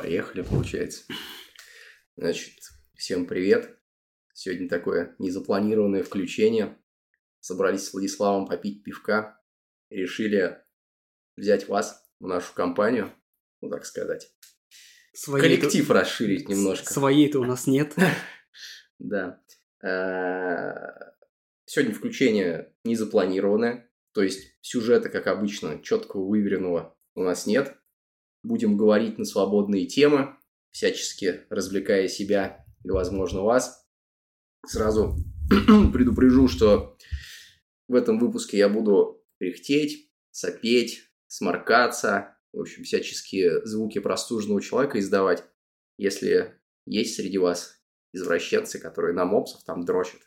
[0.00, 1.04] Поехали, получается.
[2.16, 2.54] Значит,
[2.94, 3.78] всем привет.
[4.32, 6.78] Сегодня такое незапланированное включение.
[7.40, 9.38] Собрались с Владиславом попить пивка.
[9.90, 10.56] Решили
[11.36, 13.12] взять вас в нашу компанию,
[13.60, 14.34] ну так сказать.
[15.12, 16.90] Своей Коллектив расширить немножко.
[16.90, 17.94] Своей-то у нас нет.
[18.98, 19.42] Да.
[19.82, 21.10] Э,
[21.66, 23.90] Сегодня включение незапланированное.
[24.12, 27.79] То есть сюжета, как обычно, четкого выверенного у нас нет.
[28.42, 30.36] Будем говорить на свободные темы,
[30.70, 33.86] всячески развлекая себя и, возможно, вас.
[34.66, 35.16] Сразу
[35.92, 36.96] предупрежу, что
[37.88, 45.44] в этом выпуске я буду кряхтеть, сопеть, сморкаться, в общем, всяческие звуки простуженного человека издавать,
[45.96, 47.80] если есть среди вас
[48.12, 50.20] извращенцы, которые на мопсов там дрочат,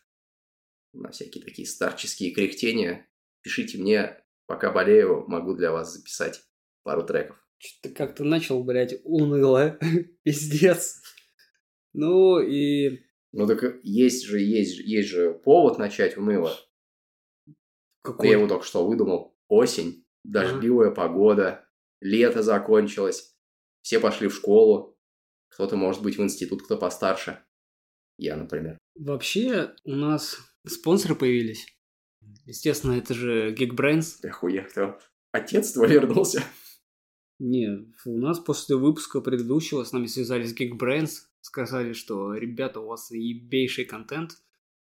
[0.94, 3.10] на всякие такие старческие кряхтения,
[3.42, 6.42] пишите мне, пока болею, могу для вас записать
[6.84, 7.43] пару треков.
[7.66, 9.80] Что-то как-то начал, блядь, уныло.
[10.24, 11.02] Пиздец.
[11.94, 13.00] Ну и...
[13.32, 16.54] Ну так есть же, есть, же- есть же повод начать уныло.
[18.02, 18.28] Какой?
[18.28, 19.38] Я его только что выдумал.
[19.48, 21.66] Осень, дождливая погода,
[22.02, 23.38] лето закончилось,
[23.82, 24.98] все пошли в школу,
[25.50, 27.44] кто-то может быть в институт, кто постарше.
[28.18, 28.78] Я, например.
[28.96, 31.66] Вообще у нас спонсоры появились.
[32.46, 34.26] Естественно, это же Geekbrains.
[34.28, 35.00] Охуел, кто?
[35.32, 36.44] Отец твой вернулся?
[37.46, 43.12] Не, у нас после выпуска предыдущего с нами связались Geekbrains, сказали, что ребята, у вас
[43.12, 44.38] ебейший контент,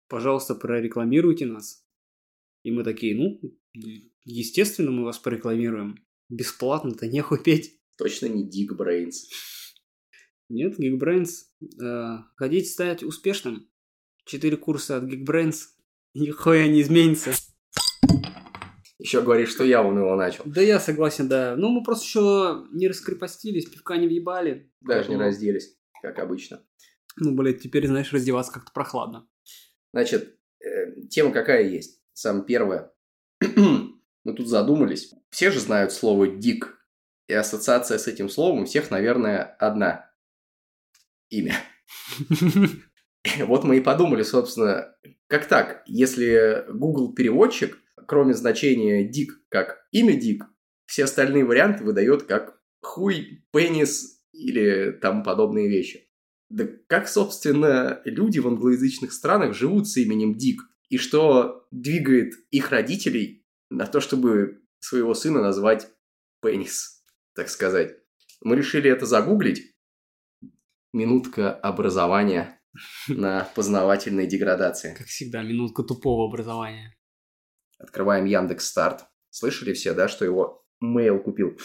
[0.08, 1.86] пожалуйста, прорекламируйте нас.
[2.64, 3.42] И мы такие, ну,
[4.23, 6.08] естественно, мы вас прорекламируем.
[6.30, 7.78] Бесплатно-то нехуй петь.
[7.97, 9.28] Точно не Брейнс.
[10.47, 11.47] Нет, Geekbrains.
[11.84, 13.69] Э, хотите стать успешным?
[14.23, 15.58] Четыре курса от Geekbrains.
[16.14, 17.34] Нихуя не изменится.
[19.06, 20.42] Еще говоришь, что я уныло начал.
[20.48, 21.56] Да я согласен, да.
[21.56, 24.72] Ну, мы просто еще не раскрепостились, пивка не въебали.
[24.81, 26.66] Даже не Поэтому- разделись, как обычно.
[27.17, 29.28] Ну, блядь, теперь, знаешь, раздеваться как-то прохладно.
[29.94, 32.02] Значит, э, тема какая есть?
[32.13, 32.94] Самое первое.
[33.41, 35.13] Мы тут задумались.
[35.29, 36.75] Все же знают слово «дик».
[37.28, 40.12] И ассоциация с этим словом у всех, наверное, одна.
[41.29, 41.53] Имя.
[43.46, 44.96] Вот мы и подумали, собственно,
[45.28, 45.84] как так?
[45.85, 50.45] Если Google переводчик, кроме значения «дик» как имя «дик»,
[50.85, 56.09] все остальные варианты выдает как хуй, пенис или тому подобные вещи.
[56.49, 60.61] Да как, собственно, люди в англоязычных странах живут с именем Дик?
[60.89, 65.87] И что двигает их родителей на то, чтобы своего сына назвать
[66.41, 67.97] пенис, так сказать?
[68.41, 69.73] Мы решили это загуглить.
[70.93, 72.61] Минутка образования
[73.07, 74.93] на познавательной деградации.
[74.95, 76.94] Как всегда, минутка тупого образования.
[77.78, 79.06] Открываем Яндекс Старт.
[79.30, 81.58] Слышали все, да, что его Mail купил?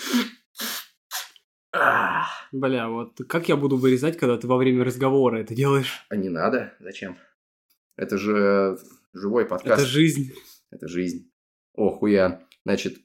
[1.72, 6.04] Ах, Бля, вот как я буду вырезать, когда ты во время разговора это делаешь?
[6.08, 6.74] А не надо?
[6.80, 7.16] Зачем?
[7.96, 8.76] Это же
[9.12, 9.80] живой подкаст.
[9.80, 10.32] Это жизнь.
[10.70, 11.30] Это жизнь.
[11.74, 12.42] О, хуя.
[12.64, 12.98] Значит,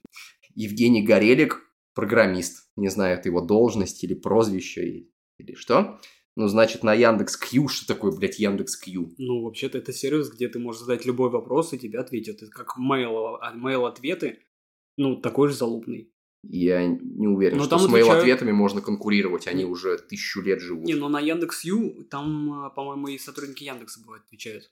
[0.55, 1.61] Евгений Горелик,
[1.93, 2.69] программист.
[2.75, 5.07] Не знаю, это его должность или прозвище,
[5.37, 5.99] или что.
[6.37, 9.13] Ну, значит, на Яндекс Кью, что такое, блядь, Яндекс Кью?
[9.17, 12.41] Ну, вообще-то это сервис, где ты можешь задать любой вопрос, и тебе ответят.
[12.41, 14.39] Это как mail, а, mail-ответы,
[14.97, 16.11] ну, такой же залупный.
[16.43, 19.47] Я не уверен, Но что с отвечают- mail-ответами можно конкурировать.
[19.47, 20.85] Они уже тысячу лет живут.
[20.85, 24.71] Не, ну на Яндекс.Ю там, а, по-моему, и сотрудники Яндекса бывают отвечают.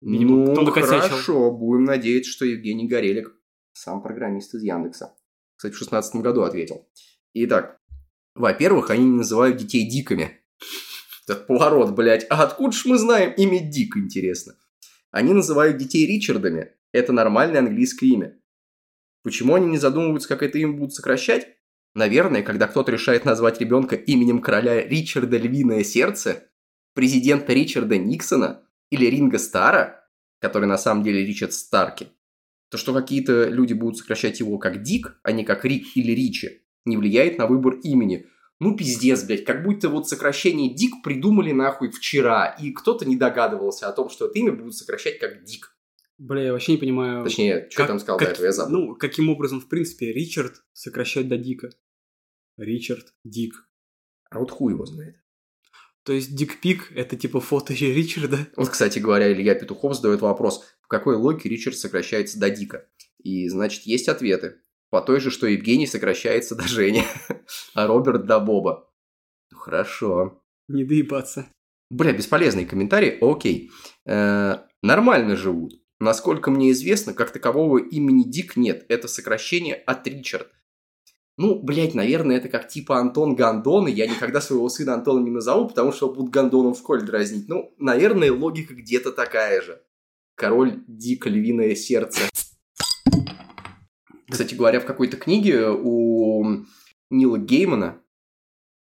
[0.00, 1.50] видимо, ну, хорошо.
[1.50, 3.34] Будем надеяться, что Евгений Горелик
[3.72, 5.14] сам программист из Яндекса.
[5.56, 6.88] Кстати, в шестнадцатом году ответил.
[7.34, 7.78] Итак,
[8.34, 10.40] во-первых, они не называют детей диками.
[11.26, 12.26] Этот поворот, блядь.
[12.30, 14.54] А откуда ж мы знаем имя Дик, интересно?
[15.10, 16.72] Они называют детей Ричардами.
[16.92, 18.38] Это нормальное английское имя.
[19.22, 21.46] Почему они не задумываются, как это имя будут сокращать?
[21.94, 26.48] Наверное, когда кто-то решает назвать ребенка именем короля Ричарда Львиное Сердце,
[26.94, 30.08] президента Ричарда Никсона или Ринга Стара,
[30.40, 32.08] который на самом деле Ричард Старки,
[32.70, 36.61] то что какие-то люди будут сокращать его как Дик, а не как Рик или Ричи,
[36.84, 38.26] не влияет на выбор имени.
[38.60, 43.88] Ну пиздец, блядь, как будто вот сокращение Дик придумали нахуй вчера, и кто-то не догадывался
[43.88, 45.76] о том, что это имя будут сокращать как Дик.
[46.18, 47.24] Бля, я вообще не понимаю...
[47.24, 48.78] Точнее, что как- там сказал как- до этого, я забыл.
[48.78, 51.70] Ну, каким образом, в принципе, Ричард сокращать до Дика?
[52.56, 53.54] Ричард, Дик.
[54.30, 55.16] А вот хуй его знает.
[56.04, 58.48] То есть Дикпик– это типа фото Ричарда?
[58.56, 62.88] Вот, кстати говоря, Илья Петухов задает вопрос, по какой логике Ричард сокращается до Дика?
[63.22, 64.60] И, значит, есть ответы.
[64.92, 67.04] По той же, что Евгений сокращается до Жени,
[67.74, 68.92] а Роберт до Боба.
[69.50, 70.42] Ну, хорошо.
[70.68, 71.46] Не доебаться.
[71.90, 73.70] Бля, бесполезный комментарий, окей.
[74.04, 75.80] Э, нормально живут.
[75.98, 78.84] Насколько мне известно, как такового имени Дик нет.
[78.90, 80.48] Это сокращение от Ричард.
[81.38, 85.30] Ну, блядь, наверное, это как типа Антон Гондон, и я никогда своего сына Антоном не
[85.30, 87.48] назову, потому что будут Гондоном в школе дразнить.
[87.48, 89.80] Ну, наверное, логика где-то такая же.
[90.34, 92.24] Король Дик, львиное сердце.
[94.32, 96.64] Кстати говоря, в какой-то книге у
[97.10, 98.00] Нила Геймана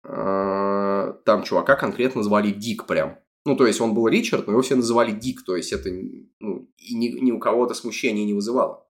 [0.05, 3.19] э, там чувака конкретно звали Дик прям.
[3.43, 5.89] Ну, то есть он был Ричард, но его все называли Дик, то есть это
[6.39, 8.87] ну, и ни, ни у кого-то смущения не вызывало.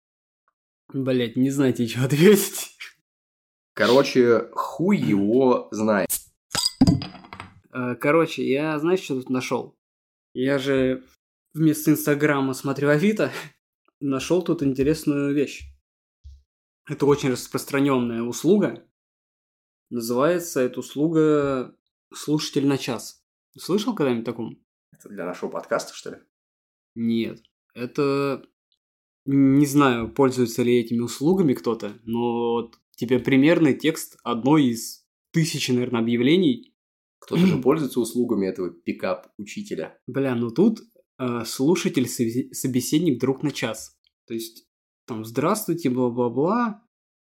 [0.94, 2.78] Блять, не знаете, что ответить.
[3.74, 6.10] Короче, хуй его знает.
[7.74, 9.76] Э, короче, я, знаешь, что тут нашел?
[10.36, 11.04] Я же
[11.56, 13.32] вместо Инстаграма смотрю Авито,
[14.00, 15.71] нашел тут интересную вещь.
[16.92, 18.86] Это очень распространенная услуга.
[19.90, 21.74] Называется эта услуга
[22.14, 23.24] «Слушатель на час».
[23.58, 24.62] Слышал когда-нибудь таком?
[24.92, 26.18] Это для нашего подкаста, что ли?
[26.96, 27.42] Нет.
[27.74, 28.44] Это...
[29.24, 35.72] Не знаю, пользуется ли этими услугами кто-то, но вот тебе примерный текст одной из тысячи,
[35.72, 36.76] наверное, объявлений.
[37.20, 39.98] Кто-то же пользуется услугами этого пикап-учителя.
[40.08, 40.82] Бля, ну тут
[41.20, 43.98] э, слушатель-собеседник друг на час.
[44.28, 44.68] То есть,
[45.12, 46.82] там, здравствуйте, бла-бла-бла.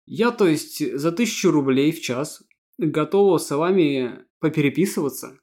[0.07, 2.43] Я, то есть, за тысячу рублей в час
[2.79, 5.39] готова с вами попереписываться,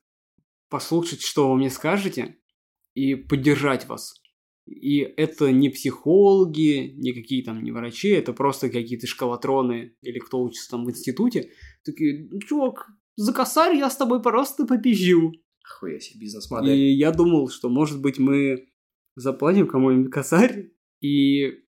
[0.67, 2.39] послушать, что вы мне скажете,
[2.95, 4.15] и поддержать вас.
[4.65, 10.71] И это не психологи, никакие там не врачи, это просто какие-то школотроны или кто учится
[10.71, 11.51] там в институте.
[11.85, 12.87] Такие, чувак,
[13.17, 15.31] за косарь я с тобой просто попизжу.
[15.63, 16.75] Хуя себе бизнес-модель.
[16.75, 18.67] И я думал, что, может быть, мы
[19.15, 20.71] заплатим кому-нибудь косарь,
[21.01, 21.61] и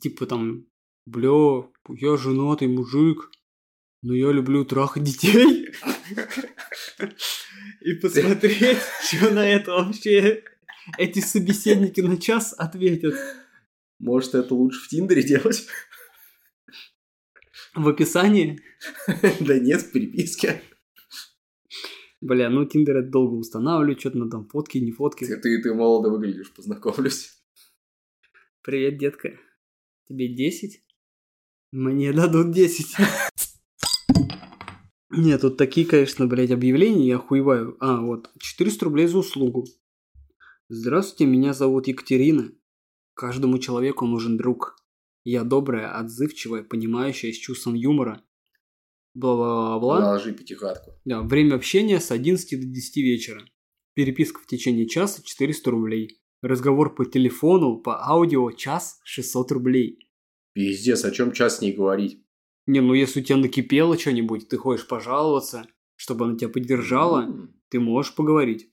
[0.00, 0.66] типа там,
[1.06, 3.30] бля, я женатый мужик,
[4.02, 5.68] но я люблю трахать детей.
[7.80, 8.78] И посмотреть,
[9.08, 10.44] что на это вообще
[10.96, 13.14] эти собеседники на час ответят.
[13.98, 15.66] Может, это лучше в Тиндере делать?
[17.74, 18.60] В описании?
[19.40, 20.62] Да нет, в переписке.
[22.20, 25.24] Бля, ну Тиндер это долго устанавливать, что-то на там фотки, не фотки.
[25.24, 27.38] Ты, ты, ты молодо выглядишь, познакомлюсь.
[28.62, 29.38] Привет, детка.
[30.08, 30.82] Тебе 10?
[31.72, 32.96] Мне дадут 10.
[35.10, 37.76] Нет, тут такие, конечно, блядь, объявления, я охуеваю.
[37.80, 39.66] А, вот, 400 рублей за услугу.
[40.68, 42.50] Здравствуйте, меня зовут Екатерина.
[43.14, 44.76] Каждому человеку нужен друг.
[45.24, 48.22] Я добрая, отзывчивая, понимающая, с чувством юмора.
[49.14, 50.00] Бла-бла-бла.
[50.00, 50.92] Наложи пятихатку.
[51.04, 53.44] Да, время общения с 11 до 10 вечера.
[53.94, 56.20] Переписка в течение часа 400 рублей.
[56.40, 59.98] Разговор по телефону, по аудио час 600 рублей.
[60.52, 62.22] Пиздец, о чем час с ней говорить?
[62.66, 67.28] Не, ну если у тебя накипело что-нибудь, ты хочешь пожаловаться, чтобы она тебя поддержала,
[67.70, 68.70] ты можешь поговорить.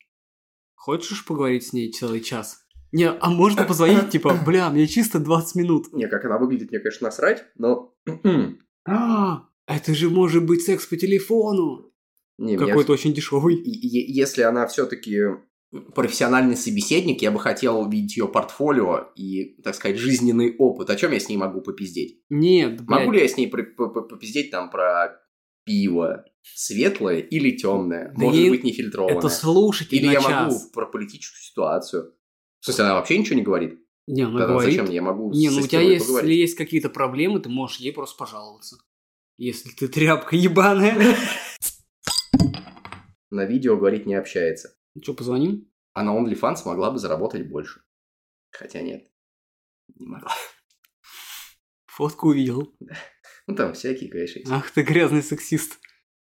[0.76, 2.66] Хочешь поговорить с ней целый час?
[2.92, 5.92] Не, а можно позвонить, типа, бля, мне чисто 20 минут.
[5.92, 7.96] Не, как она выглядит, мне, конечно, насрать, но...
[8.88, 11.92] а, это же может быть секс по телефону.
[12.38, 13.60] Какой-то очень дешевый.
[13.64, 15.20] Если она все-таки
[15.94, 20.90] профессиональный собеседник, я бы хотел увидеть ее портфолио и, так сказать, жизненный опыт.
[20.90, 22.20] О чем я с ней могу попиздеть?
[22.30, 22.90] Нет, блядь.
[22.90, 25.20] Могу ли я с ней попиздеть там про
[25.66, 29.18] пиво, светлое или темное, да может быть, нефильтрованное.
[29.18, 30.54] Это слушатель Или на я час.
[30.54, 32.14] могу про политическую ситуацию.
[32.60, 33.80] В смысле, она вообще ничего не говорит?
[34.08, 34.76] Не, она Тогда говорит...
[34.76, 36.30] зачем я могу Не, ну у тебя есть, поговорить?
[36.30, 38.78] если есть какие-то проблемы, ты можешь ей просто пожаловаться.
[39.38, 41.18] Если ты тряпка ебаная.
[43.32, 44.75] На видео говорить не общается.
[45.02, 45.70] Что, позвоним?
[45.94, 47.82] А на OnlyFans могла бы заработать больше.
[48.52, 49.08] Хотя нет,
[49.96, 50.32] не могла.
[51.88, 52.74] Фотку увидел.
[53.48, 54.52] Ну, там всякие, конечно, есть.
[54.52, 55.80] Ах ты грязный сексист.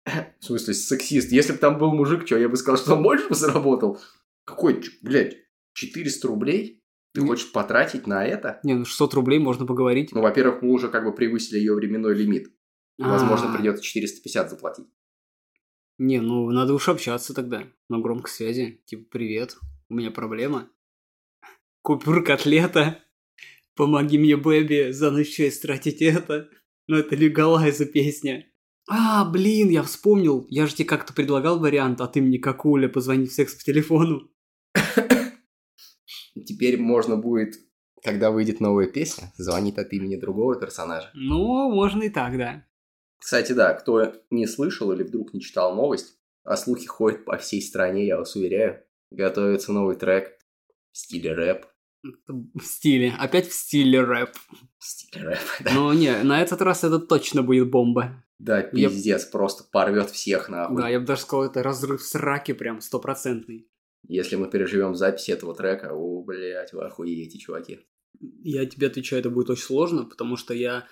[0.05, 1.33] В смысле, сексист.
[1.33, 4.01] Если бы там был мужик, что, я бы сказал, что он больше бы заработал?
[4.45, 5.37] Какой, блядь,
[5.73, 6.85] 400 рублей?
[7.13, 8.61] Ты Не- хочешь потратить на это?
[8.63, 10.13] Не, ну 600 рублей можно поговорить.
[10.13, 12.53] Ну, во-первых, мы уже как бы превысили ее временной лимит.
[12.99, 14.87] Возможно, А, придется 450 заплатить.
[15.99, 18.83] Не, ну надо уж общаться тогда на громкой связи.
[18.85, 19.57] Типа, привет,
[19.89, 20.69] у меня проблема.
[21.83, 23.03] Купюр котлета.
[23.75, 26.49] Помоги мне, Бэби, за ночь тратить это.
[26.87, 28.47] Ну это легалайза песня.
[28.89, 30.47] А, блин, я вспомнил.
[30.49, 33.63] Я же тебе как-то предлагал вариант, а ты мне как Уля позвонить в секс по
[33.65, 34.31] телефону.
[36.47, 37.55] Теперь можно будет,
[38.03, 41.11] когда выйдет новая песня, звонить от имени другого персонажа.
[41.15, 42.66] Ну, можно и так, да.
[43.27, 47.61] Кстати, да, кто не слышал или вдруг не читал новость, а слухи ходят по всей
[47.61, 48.85] стране, я вас уверяю.
[49.11, 50.39] Готовится новый трек
[50.93, 51.67] в стиле рэп.
[52.05, 53.13] В стиле.
[53.19, 54.31] Опять в стиле рэп.
[54.79, 55.75] В стиле рэп, да.
[55.75, 58.25] Но не, на этот раз это точно будет бомба.
[58.39, 60.81] Да, пиздец, просто порвет всех нахуй.
[60.81, 63.69] Да, я бы даже сказал, это разрыв сраки прям стопроцентный.
[64.07, 67.81] Если мы переживем запись этого трека, о, блядь, вы охуеете, чуваки.
[68.21, 70.87] Я тебе отвечаю, это будет очень сложно, потому что я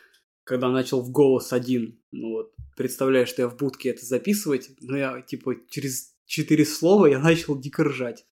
[0.45, 2.01] когда начал в голос один.
[2.13, 7.07] Ну вот, представляю, что я в будке это записывать, но я, типа, через четыре слова
[7.07, 8.25] я начал дико ржать.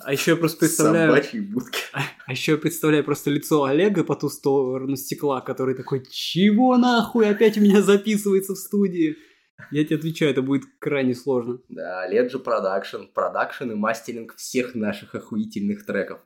[0.00, 1.12] А еще я просто представляю...
[1.12, 1.78] Собачьей будки.
[1.92, 6.76] А, а еще я представляю просто лицо Олега по ту сторону стекла, который такой, чего
[6.76, 9.16] нахуй опять у меня записывается в студии?
[9.70, 11.58] Я тебе отвечаю, это будет крайне сложно.
[11.70, 16.20] Да, Оледжи Production, продакшн и мастеринг всех наших охуительных треков.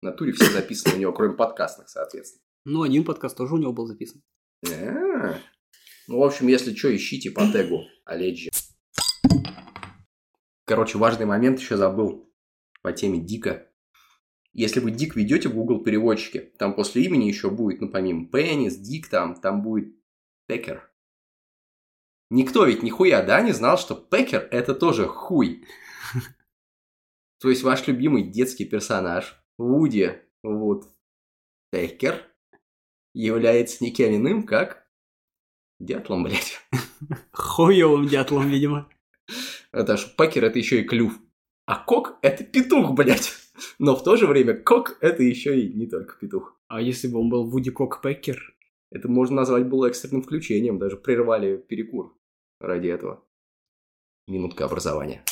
[0.00, 2.42] В натуре все записаны у него, кроме подкастных, соответственно.
[2.64, 4.22] Ну, один подкаст тоже у него был записан.
[4.66, 5.38] А.
[6.06, 8.50] Ну, в общем, если что, ищите по тегу Оледжи.
[10.64, 12.32] Короче, важный момент еще забыл
[12.82, 13.70] по теме Дика.
[14.52, 18.76] Если вы Дик ведете в Google переводчике, там после имени еще будет, ну, помимо Пеннис,
[18.76, 19.94] Дик, там, там будет
[20.46, 20.90] Пекер.
[22.30, 25.64] Никто ведь нихуя, да, не знал, что Пекер это тоже хуй.
[27.40, 30.92] То есть ваш любимый детский персонаж, Вуди вот
[31.70, 32.27] Пекер,
[33.14, 34.86] является никем иным, как
[35.78, 36.60] дятлом, блядь.
[37.32, 38.88] Хуевым дятлом, видимо.
[39.72, 41.18] Это ж Пекер это еще и клюв.
[41.66, 43.32] А кок это петух, блядь.
[43.78, 46.58] Но в то же время кок это еще и не только петух.
[46.68, 48.54] А если бы он был Вуди Кок Пекер?
[48.90, 52.16] Это можно назвать было экстренным включением, даже прервали перекур
[52.60, 53.24] ради этого.
[54.26, 55.24] Минутка образования.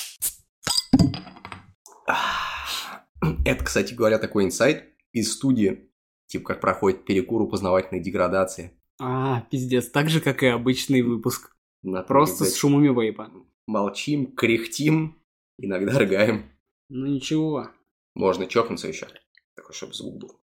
[3.44, 5.90] Это, кстати говоря, такой инсайт из студии,
[6.26, 8.72] типа как проходит перекур у познавательной деградации.
[8.98, 11.54] А, пиздец, так же, как и обычный выпуск.
[11.82, 13.30] На Просто с шумами вейпа.
[13.66, 15.20] Молчим, кряхтим,
[15.58, 16.50] иногда рыгаем.
[16.88, 17.70] Ну ничего.
[18.14, 19.08] Можно чокнуться еще.
[19.54, 20.40] Такой, чтобы звук был.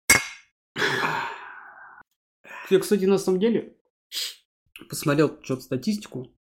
[2.71, 3.77] Я, кстати, на самом деле
[4.89, 6.35] посмотрел что-то статистику.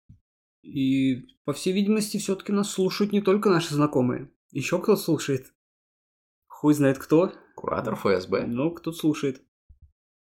[0.62, 4.30] И, по всей видимости, все-таки нас слушают не только наши знакомые.
[4.52, 5.52] Еще кто слушает.
[6.62, 7.32] Хуй знает кто.
[7.56, 8.46] Куратор ФСБ.
[8.46, 9.42] Ну, кто слушает.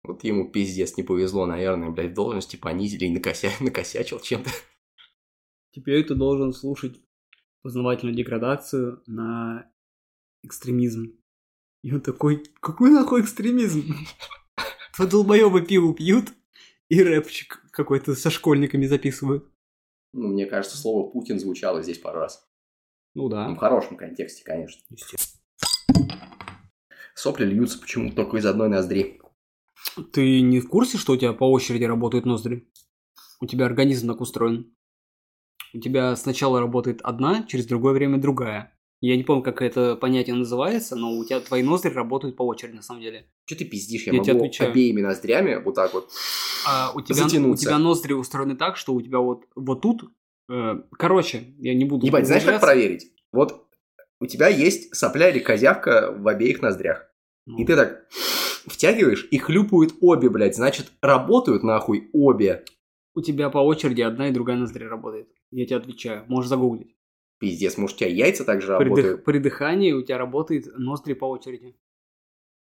[0.05, 3.51] Вот ему пиздец не повезло, наверное, блядь, в должности понизили и накося...
[3.61, 4.49] накосячил чем-то.
[5.73, 7.01] Теперь ты должен слушать
[7.63, 9.73] познавательную деградацию на
[10.45, 11.19] экстремизм.
[11.83, 13.93] И он такой, какой нахуй экстремизм?
[14.97, 16.29] Два долбоеба пиво пьют
[16.89, 19.51] и рэпчик какой-то со школьниками записывают.
[20.13, 22.49] Ну, мне кажется, слово Путин звучало здесь пару раз.
[23.15, 23.49] Ну да.
[23.49, 24.81] Ну, в хорошем контексте, конечно.
[27.15, 29.21] Сопли льются почему-то только из одной ноздри.
[30.13, 32.69] Ты не в курсе, что у тебя по очереди работают ноздри?
[33.41, 34.75] У тебя организм так устроен.
[35.73, 38.77] У тебя сначала работает одна, через другое время другая.
[39.03, 42.77] Я не помню, как это понятие называется, но у тебя твои ноздри работают по очереди,
[42.77, 43.27] на самом деле.
[43.47, 44.07] Что ты пиздишь?
[44.07, 44.71] Я, Я могу отвечаю.
[44.71, 46.11] обеими ноздрями вот так вот
[46.67, 47.65] А у тебя, у Затянуться.
[47.67, 50.11] тебя ноздри устроены так, что у тебя вот, вот тут...
[50.51, 52.07] э, короче, я не буду...
[52.07, 53.13] Ебать, знаешь, как проверить?
[53.33, 53.70] Вот
[54.21, 57.11] у тебя есть сопля или козявка в обеих ноздрях.
[57.47, 58.07] Ну, И ты так
[58.67, 60.55] втягиваешь, и хлюпают обе, блядь.
[60.57, 62.65] Значит, работают нахуй обе.
[63.15, 65.29] У тебя по очереди одна и другая ноздря работает.
[65.51, 66.25] Я тебе отвечаю.
[66.29, 66.95] Можешь загуглить.
[67.39, 69.25] Пиздец, может, у тебя яйца также При, дых- работают?
[69.25, 71.75] при дыхании у тебя работает ноздри по очереди.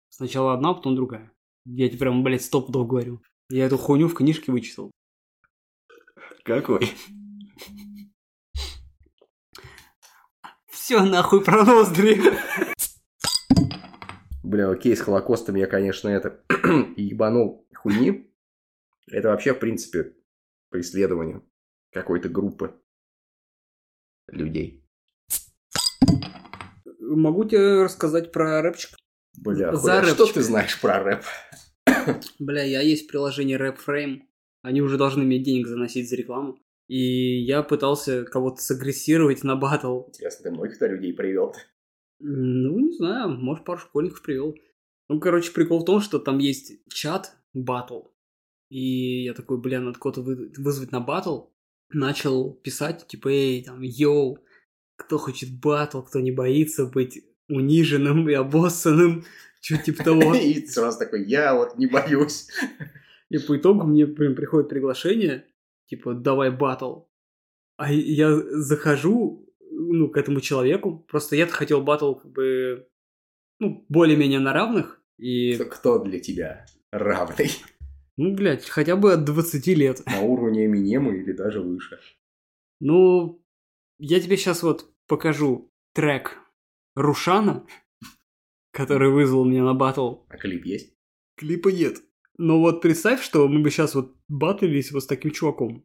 [0.08, 1.30] Сначала одна, потом другая.
[1.66, 3.22] Я тебе прям, блядь, стопудов говорю.
[3.50, 4.90] Я эту хуйню в книжке вычитал.
[6.44, 6.88] Какой?
[10.84, 12.20] Все нахуй про ноздри.
[14.42, 16.44] Бля, окей, с Холокостом я, конечно, это
[16.98, 18.30] ебанул хуйни.
[19.10, 20.14] Это вообще, в принципе,
[20.68, 21.40] преследование
[21.90, 22.78] какой-то группы
[24.28, 24.84] людей.
[27.00, 28.90] Могу тебе рассказать про рэпчик?
[29.38, 30.34] Бля, За хуя, что рэпчик.
[30.34, 31.24] ты знаешь про рэп?
[32.38, 34.20] Бля, я есть приложение RapFrame.
[34.60, 36.58] Они уже должны иметь денег заносить за рекламу.
[36.86, 40.02] И я пытался кого-то сагрессировать на батл.
[40.08, 41.54] Интересно, ты многих туда людей привел?
[42.20, 44.54] Ну, не знаю, может, пару школьников привел.
[45.08, 48.02] Ну, короче, прикол в том, что там есть чат батл.
[48.70, 51.46] И я такой, бля, надо кого-то вы- вызвать на батл.
[51.90, 54.38] Начал писать, типа, эй, там, йоу,
[54.96, 59.24] кто хочет батл, кто не боится быть униженным и обоссанным,
[59.60, 60.34] что типа того.
[60.34, 62.48] И сразу такой, я вот не боюсь.
[63.30, 65.46] И по итогу мне прям приходит приглашение,
[65.86, 67.02] типа, давай батл.
[67.76, 71.04] А я захожу, ну, к этому человеку.
[71.08, 72.88] Просто я-то хотел батл, как бы,
[73.58, 75.00] ну, более-менее на равных.
[75.18, 77.50] И, Кто для тебя равный?
[78.16, 80.02] ну, блядь, хотя бы от 20 лет.
[80.06, 81.98] На уровне Эминема или даже выше?
[82.80, 83.44] Ну,
[83.98, 86.38] я тебе сейчас вот покажу трек
[86.94, 87.66] Рушана,
[88.72, 90.24] который вызвал меня на батл.
[90.28, 90.94] А клип есть?
[91.36, 91.98] Клипа нет.
[92.36, 95.84] Но вот представь, что мы бы сейчас вот батлились вот с таким чуваком.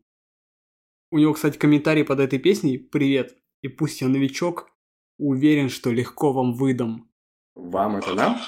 [1.12, 4.72] У него, кстати, комментарий под этой песней «Привет, и пусть я новичок,
[5.18, 7.10] уверен, что легко вам выдам».
[7.56, 8.40] Вам это нам?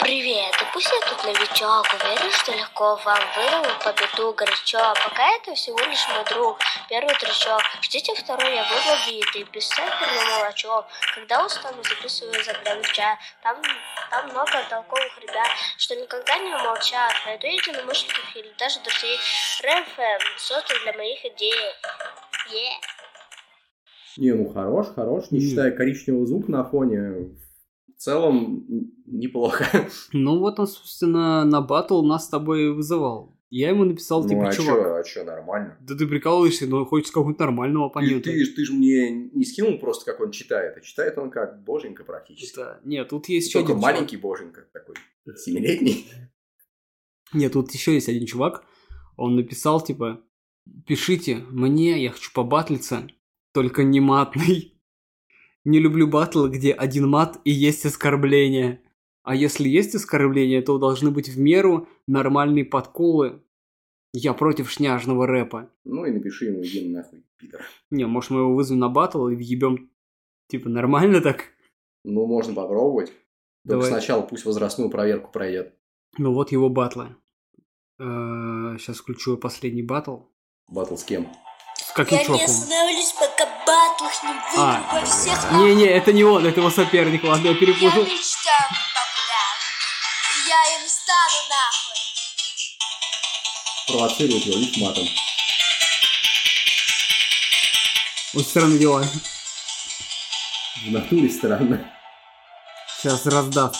[0.00, 0.37] Привет,
[0.78, 4.78] Пусть я тут новичок, уверен, что легко вам вырву победу горячо.
[4.78, 6.56] А пока это всего лишь мой друг,
[6.88, 7.60] первый трючок.
[7.82, 10.86] Ждите второй, я буду битый, бесцентрный молочок.
[11.16, 12.54] Когда устану, записываю за
[12.94, 13.18] чая.
[13.42, 13.60] Там,
[14.08, 17.12] там много толковых ребят, что никогда не молчат.
[17.26, 19.18] Найду единомышленников или даже друзей.
[19.60, 21.58] РФМ создан для моих идей.
[22.54, 22.78] Yeah.
[24.16, 27.34] Не, ну хорош, хорош, не считая коричневого звука на фоне.
[27.98, 28.64] В целом,
[29.06, 29.66] неплохо.
[30.12, 33.34] Ну вот он, собственно, на батл нас с тобой вызывал.
[33.50, 35.76] Я ему написал, Ну, типа, а чувак, чё, а чё, нормально?
[35.80, 38.30] да ты прикалываешься, но хочется какого-нибудь нормального Ты, оппонента.
[38.30, 41.64] ты, ж- ты же мне не скинул просто, как он читает, а читает он как
[41.64, 42.54] боженька практически.
[42.56, 42.78] Да.
[42.84, 43.94] Нет, тут есть еще Только один чувак.
[43.94, 44.94] маленький боженька такой,
[45.36, 46.06] семилетний.
[47.32, 48.64] Нет, тут еще есть один чувак.
[49.16, 50.20] Он написал, типа,
[50.86, 53.08] пишите мне, я хочу побатлиться,
[53.52, 54.77] только не матный.
[55.64, 58.82] Не люблю батлы, где один мат и есть оскорбление.
[59.22, 63.42] А если есть оскорбления, то должны быть в меру нормальные подколы.
[64.14, 65.70] Я против шняжного рэпа.
[65.84, 67.60] Ну и напиши ему, иди нахуй, пидор.
[67.90, 69.90] Не, может мы его вызовем на батл и въебем,
[70.48, 71.44] типа, нормально так?
[72.04, 73.08] Ну, можно попробовать.
[73.66, 73.90] Только Давай.
[73.90, 75.74] сначала пусть возрастную проверку пройдет.
[76.16, 77.14] Ну вот его батлы.
[77.98, 80.20] Сейчас включу последний батл.
[80.68, 81.28] Батл с кем?
[81.76, 82.46] С каким Я не чуваком?
[82.46, 83.37] остановлюсь, пока
[83.68, 84.88] батлах не выйду А.
[84.92, 88.02] во всех Не-не, это не он, это его соперник, ладно, я Я перепутал.
[88.04, 89.72] мечтаю быть популярным.
[90.34, 91.98] И я им стану нахуй.
[93.86, 95.08] Провоцирует его, видишь, матом.
[98.34, 99.02] Очень странные дела.
[100.86, 101.92] В натуре странно.
[103.00, 103.76] Сейчас раздаст.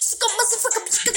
[0.00, 1.10] Сука, motherfucker, пичка,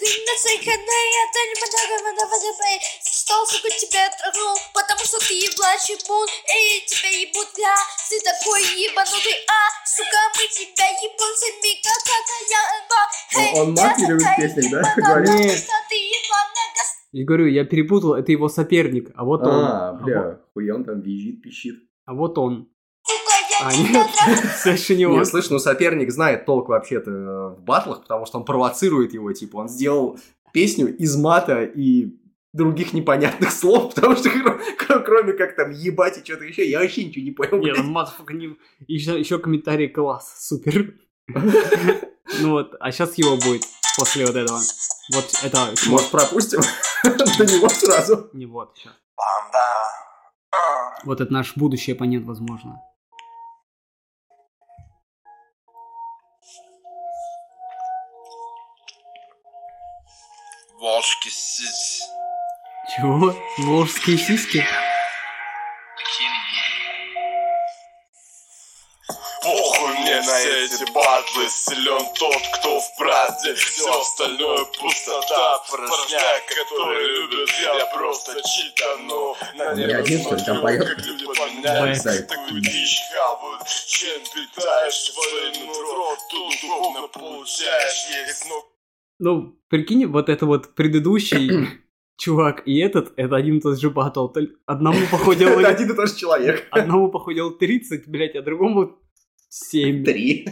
[0.00, 0.72] на день.
[0.74, 2.80] Это был он.
[3.04, 7.74] Что, сука, тебя трогнул, потому что ты еблачий бун, эй, тебя ебут, бля,
[8.08, 14.26] ты такой ебанутый, а, сука, мы тебя ебанцами, как какая Он- он мат не любит
[14.26, 15.64] в песнях, да, говорит?
[17.12, 19.64] Я говорю, я перепутал, это его соперник, а вот он.
[19.64, 21.76] А, бля, хуя он там визжит, пищит.
[22.06, 22.68] А вот он.
[23.62, 24.06] А, нет,
[24.56, 25.18] все еще не он.
[25.18, 27.10] Не, слышь, ну соперник знает толк вообще-то
[27.58, 30.18] в батлах, потому что он провоцирует его, типа, он сделал
[30.52, 32.16] песню из мата и
[32.52, 36.80] других непонятных слов, потому что кро- кро- кроме как там ебать и что-то еще, я
[36.80, 37.58] вообще ничего не понял.
[37.58, 38.56] Нет, он motherfucker не...
[38.86, 40.94] Еще, еще комментарий класс, супер.
[42.40, 43.64] Ну вот, а сейчас его будет
[43.98, 44.58] после вот этого.
[45.12, 45.74] Вот это...
[45.88, 46.60] Может, пропустим
[47.04, 48.30] до него сразу?
[48.32, 48.94] Не вот, сейчас.
[51.04, 52.80] Вот это наш будущий оппонент, возможно.
[60.84, 62.02] Волжки сись.
[62.94, 63.34] Чего?
[63.56, 64.62] Волжские сиськи?
[69.42, 77.06] Похуй мне на эти батлы Силен тот, кто в правде Все остальное пустота Порожняк, который
[77.06, 82.28] любит Я просто читану На Не небо смотрю, как люди Бэк.
[82.28, 88.73] Такую дичь хавают Чем питаешь свое нутро Тут духовно получаешь Есть ну
[89.18, 91.68] Ну, прикинь, вот это вот предыдущий
[92.16, 94.28] чувак и этот, это один и тот же батл.
[94.66, 95.48] Одному походил...
[95.48, 96.66] Это один и тот же человек.
[96.70, 98.98] Одному походил 30, блядь, а другому
[99.48, 100.04] 7.
[100.04, 100.48] Три.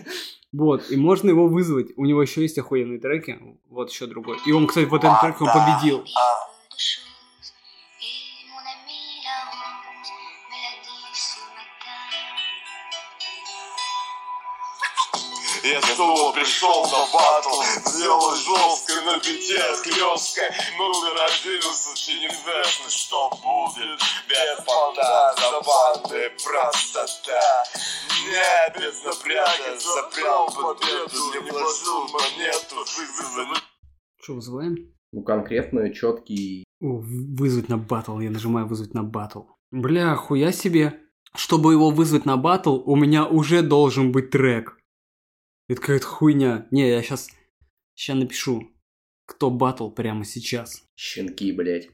[0.52, 1.88] Вот, и можно его вызвать.
[1.96, 3.38] У него еще есть охуенные треки.
[3.68, 4.36] Вот еще другой.
[4.46, 6.04] И он, кстати, вот этот трек он победил.
[15.64, 22.28] Я снова пришел на батл Сделал жестко на бите хлесткой Ну ты родился, ты не
[22.28, 27.64] знаешь, ну что будет Без понта, за банды, простота
[28.26, 32.84] Не без напряга, запрял победу Не вложил монету,
[34.20, 34.92] Что, вызываем?
[35.12, 36.64] Ну, конкретно, четкий.
[36.80, 38.18] Вызвать на батл.
[38.18, 39.42] Я нажимаю вызвать на батл.
[39.70, 40.98] Бля, хуя себе.
[41.34, 44.78] Чтобы его вызвать на батл, у меня уже должен быть трек.
[45.72, 46.66] Это какая-то хуйня.
[46.70, 47.30] Не, я сейчас...
[47.94, 48.70] Сейчас напишу.
[49.24, 50.84] Кто батл прямо сейчас.
[50.94, 51.88] Щенки, блядь.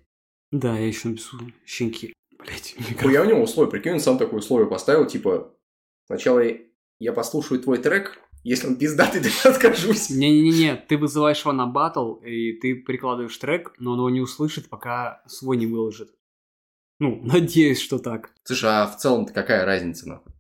[0.50, 1.38] Да, я еще напишу.
[1.64, 2.12] Щенки.
[2.40, 3.70] Блять, Хуя у него условие.
[3.70, 5.54] Прикинь, он сам такое условие поставил, типа,
[6.06, 6.42] сначала
[6.98, 10.10] я послушаю твой трек, если он пиздатый, то я откажусь.
[10.10, 14.68] Не-не-не, ты вызываешь его на батл, и ты прикладываешь трек, но он его не услышит,
[14.68, 16.10] пока свой не выложит.
[16.98, 18.34] Ну, надеюсь, что так.
[18.42, 20.32] Слушай, а в целом-то какая разница, нахуй?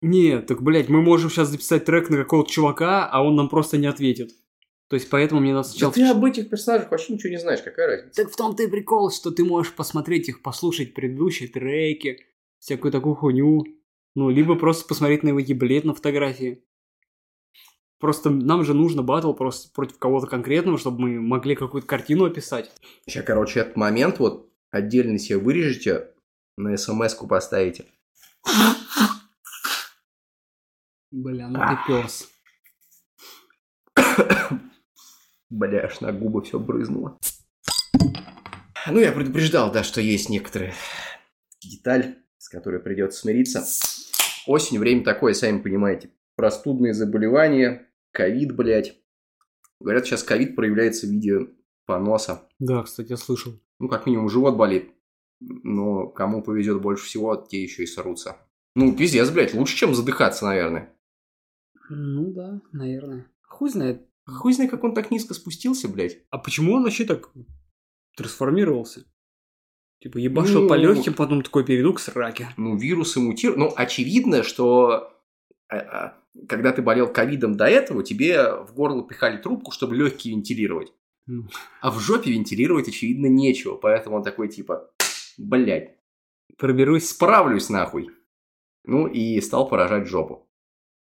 [0.00, 3.78] Нет, так, блядь, мы можем сейчас записать трек на какого-то чувака, а он нам просто
[3.78, 4.30] не ответит.
[4.88, 5.92] То есть, поэтому мне надо Да сначала...
[5.92, 8.22] ты об этих персонажах вообще ничего не знаешь, какая разница?
[8.22, 12.24] Так в том-то и прикол, что ты можешь посмотреть их, послушать предыдущие треки,
[12.58, 13.64] всякую такую хуйню.
[14.14, 16.64] Ну, либо просто посмотреть на его еблет на фотографии.
[18.00, 22.70] Просто нам же нужно батл просто против кого-то конкретного, чтобы мы могли какую-то картину описать.
[23.06, 26.12] Сейчас, короче, этот момент вот отдельно себе вырежете,
[26.56, 27.84] на смс-ку поставите.
[31.20, 32.28] Бля, ну ты пес.
[35.50, 37.18] Бля, аж на губы все брызнуло.
[38.86, 40.74] Ну, я предупреждал, да, что есть некоторые
[41.60, 43.64] деталь, с которой придется смириться.
[44.46, 46.12] Осень, время такое, сами понимаете.
[46.36, 48.94] Простудные заболевания, ковид, блядь.
[49.80, 51.48] Говорят, сейчас ковид проявляется в виде
[51.84, 52.48] поноса.
[52.60, 53.60] Да, кстати, я слышал.
[53.80, 54.94] Ну, как минимум, живот болит.
[55.40, 58.36] Но кому повезет больше всего, те еще и сорутся.
[58.76, 60.94] Ну, пиздец, блядь, лучше, чем задыхаться, наверное.
[61.88, 63.26] Ну да, наверное.
[63.42, 64.06] Хуй знает.
[64.26, 66.18] Хуй знает, как он так низко спустился, блядь.
[66.30, 67.30] А почему он вообще так
[68.16, 69.04] трансформировался?
[70.00, 72.50] Типа ебашил Ну, по легким, потом такой перейду к сраке.
[72.56, 73.58] Ну, вирусы мутируют.
[73.58, 75.12] Ну, очевидно, что
[75.68, 80.34] а, а, когда ты болел ковидом до этого, тебе в горло пихали трубку, чтобы легкие
[80.34, 80.92] вентилировать.
[81.26, 81.48] Ну.
[81.80, 83.74] А в жопе вентилировать, очевидно, нечего.
[83.76, 84.90] Поэтому он такой, типа,
[85.36, 85.96] блядь,
[86.56, 87.08] Проберусь.
[87.08, 88.10] справлюсь нахуй.
[88.84, 90.47] Ну, и стал поражать жопу.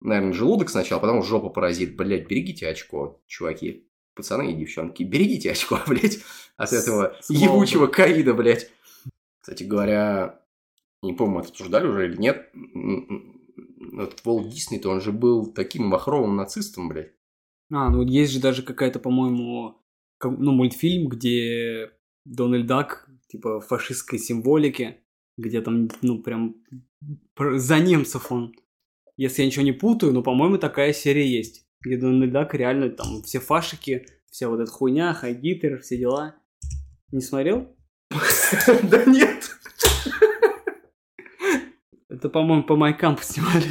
[0.05, 1.95] Наверное, желудок сначала, потом жопа поразит.
[1.95, 3.87] Блядь, берегите очко, чуваки.
[4.13, 6.19] Пацаны и девчонки, берегите очко, блядь,
[6.57, 8.71] от этого Слава ебучего ковида, блядь.
[9.41, 10.41] Кстати говоря,
[11.01, 12.51] не помню, мы это обсуждали уже или нет.
[13.99, 17.11] Этот Волт Дисней-то, он же был таким махровым нацистом, блядь.
[17.71, 19.81] А, ну есть же даже какая-то, по-моему,
[20.23, 21.91] ну, мультфильм, где
[22.25, 25.01] Дональд Дак, типа, фашистской символике,
[25.35, 26.55] где там, ну, прям
[27.37, 28.55] за немцев он.
[29.17, 31.65] Если я ничего не путаю, но, по-моему, такая серия есть.
[31.81, 36.35] Где Дональд Дак реально там все фашики, вся вот эта хуйня, Хай Гитлер, все дела.
[37.11, 37.75] Не смотрел?
[38.83, 39.49] Да нет.
[42.09, 43.67] Это, по-моему, по Майкампу снимали.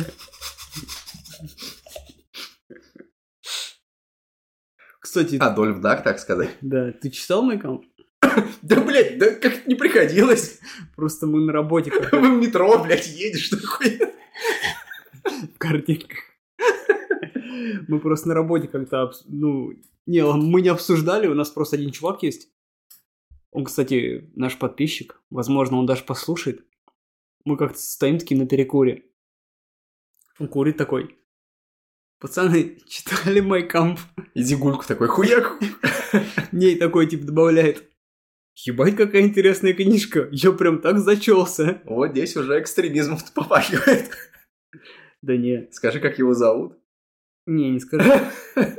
[5.00, 6.50] Кстати, Адольф Дак, так сказать.
[6.60, 7.84] да, ты читал Майкамп?
[8.62, 10.58] Да, блядь, да как не приходилось.
[10.96, 14.00] Просто мы на работе В метро, блядь, едешь такой.
[15.68, 16.18] Картинках.
[17.88, 19.72] Мы просто на работе как-то, ну,
[20.06, 22.48] не, мы не обсуждали, у нас просто один чувак есть.
[23.50, 25.22] Он, кстати, наш подписчик.
[25.30, 26.66] Возможно, он даже послушает.
[27.44, 29.04] Мы как-то стоим такие на перекуре.
[30.40, 31.16] Он курит такой.
[32.18, 34.00] Пацаны, читали Майкамп?
[34.34, 35.60] И Зигульку такой, хуяк.
[36.52, 37.88] Ней такой, типа, добавляет.
[38.56, 40.28] Ебать, какая интересная книжка.
[40.30, 41.82] Я прям так зачелся.
[41.84, 44.10] Вот здесь уже экстремизмом попахивает.
[45.24, 46.78] Да не, Скажи, как его зовут.
[47.46, 48.10] не, не скажу.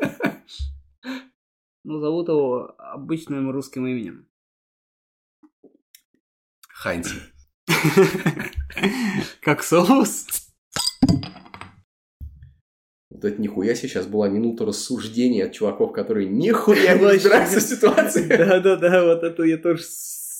[1.88, 4.27] Ну, зовут его обычным русским именем.
[6.67, 7.13] Ханти.
[9.41, 10.25] Как соус?
[13.12, 18.27] Вот это нихуя сейчас была минута рассуждения от чуваков, которые нихуя не разбираются в ситуации.
[18.27, 19.84] Да-да-да, вот это я тоже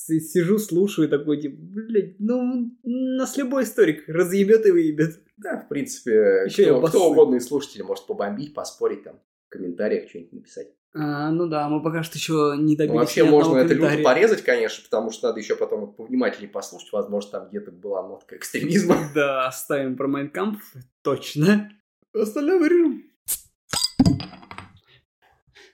[0.06, 5.20] сижу, слушаю, такой, типа, блядь, ну, нас любой историк разъебет и выебет.
[5.36, 9.50] Да, в принципе, Ещё и кто, кто угодно из слушателей может побомбить, поспорить там, в
[9.50, 10.68] комментариях что-нибудь написать.
[10.98, 14.42] А, ну да, мы пока что еще не добились Ну, вообще можно это люто порезать,
[14.42, 16.90] конечно, потому что надо еще потом повнимательнее послушать.
[16.90, 18.96] Возможно, там где-то была нотка экстремизма.
[19.14, 20.58] Да, оставим про Майнкамп,
[21.02, 21.70] точно.
[22.14, 23.02] Остальное вырежем.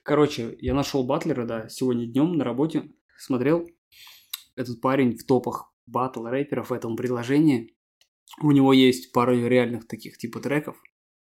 [0.03, 2.91] Короче, я нашел батлера, да, сегодня днем на работе.
[3.17, 3.69] Смотрел.
[4.55, 7.75] Этот парень в топах батл рэперов в этом приложении.
[8.41, 10.81] У него есть пара реальных таких типа треков.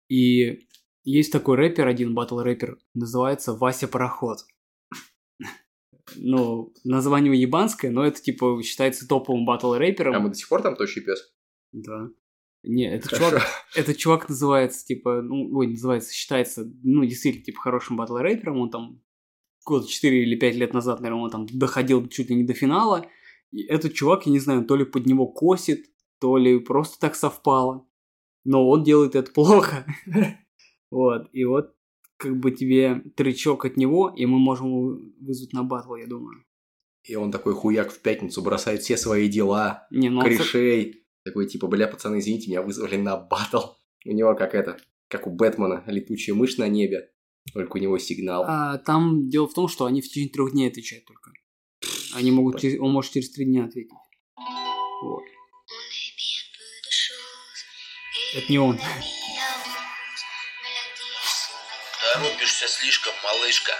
[0.08, 0.66] И
[1.04, 4.38] есть такой рэпер, один батл рэпер, называется Вася Пароход.
[6.16, 10.14] Ну, название ебанское, но это типа считается топовым батл рэпером.
[10.14, 11.32] А мы до сих пор там тощий пес?
[11.72, 12.10] Да.
[12.62, 13.30] Не, этот Хорошо.
[13.30, 18.58] чувак, этот чувак называется, типа, ну, ой, называется, считается, ну, действительно, типа, хорошим батл рэпером.
[18.58, 19.02] Он там
[19.64, 23.06] год 4 или 5 лет назад, наверное, он там доходил чуть ли не до финала.
[23.52, 25.86] И этот чувак, я не знаю, то ли под него косит,
[26.20, 27.86] то ли просто так совпало.
[28.44, 29.86] Но он делает это плохо.
[30.92, 31.72] Вот, и вот
[32.16, 36.44] как бы тебе тречок от него, и мы можем его вызвать на батл, я думаю.
[37.04, 41.06] И он такой хуяк в пятницу бросает все свои дела, Не, ну он корешей.
[41.24, 43.60] Такой типа, бля, пацаны, извините, меня вызвали на батл.
[44.04, 47.10] У него как это, как у Бэтмена, летучая мышь на небе.
[47.54, 48.44] Только у него сигнал.
[48.46, 51.32] А, там дело в том, что они в течение трех дней отвечают только.
[52.14, 53.92] Они могут, через- он может через три дня ответить.
[55.02, 55.22] Вот.
[58.34, 58.78] Это не он.
[62.12, 63.72] Торопишься слишком, малышка.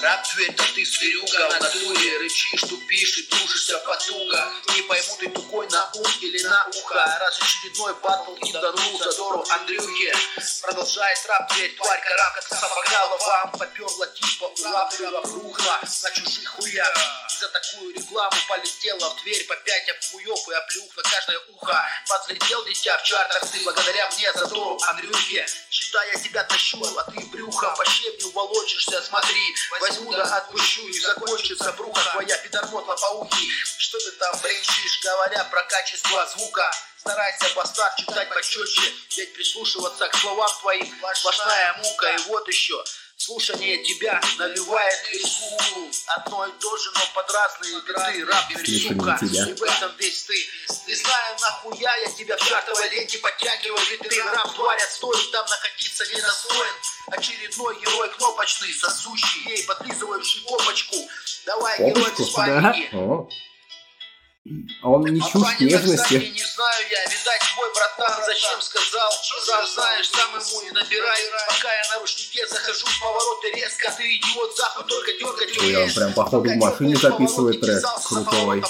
[0.00, 0.22] Да
[0.74, 4.52] ты зверюга в натуре Рычишь, тупишь и тушишься потуга?
[4.74, 7.18] Не пойму ты тупой на ум или на ухо?
[7.20, 10.14] Раз очередной батл киданул задору Андрюхе.
[10.62, 16.94] Продолжает раб дверь, тварь карабкаться сапогала Вам поперла типа у рэпера рухла На чужих хуях.
[17.30, 21.84] И за такую рекламу полетела в дверь По пять обхуев и оплюх на каждое ухо.
[22.08, 25.46] Подлетел дитя в чартах ты благодаря мне задору Андрюхе.
[25.70, 29.54] Считай, я тебя тащу, а ты брюхом по щебню волочишься Смотри,
[29.84, 35.62] возьму да отпущу и закончится бруха твоя пидормот лопоухий Что ты там бренчишь, говоря про
[35.64, 36.70] качество звука?
[36.96, 40.86] Старайся, бастард, читать почетче, ведь прислушиваться к словам твоим.
[41.14, 42.08] Сплошная мука.
[42.08, 42.82] И вот еще,
[43.24, 45.90] слушание тебя навевает рисунку.
[46.06, 49.18] Одно и то же, но под разные биты, раб или сука.
[49.20, 49.48] тебя.
[49.48, 50.34] И в этом весь ты.
[50.86, 55.46] Не знаю, нахуя я тебя в чартовой ленте подтягиваю, ведь ты раб тварь отстой, там
[55.48, 56.74] находиться недостоин.
[57.08, 60.96] Очередной герой кнопочный, сосущий ей, подлизывающий копочку.
[61.46, 62.22] Давай, герой Копочку?
[62.22, 62.90] без паники.
[64.82, 66.14] А он не кстати, нежности.
[66.14, 69.10] не знаю я, видать, твой братан зачем сказал
[69.48, 74.16] Раз знаешь, сам ему и набирай Пока я на ручнике захожу в повороты резко Ты
[74.16, 75.94] идиот, захуй только дергать Ой, он умеешь.
[75.94, 78.62] прям походу в машине записывает трек крутой.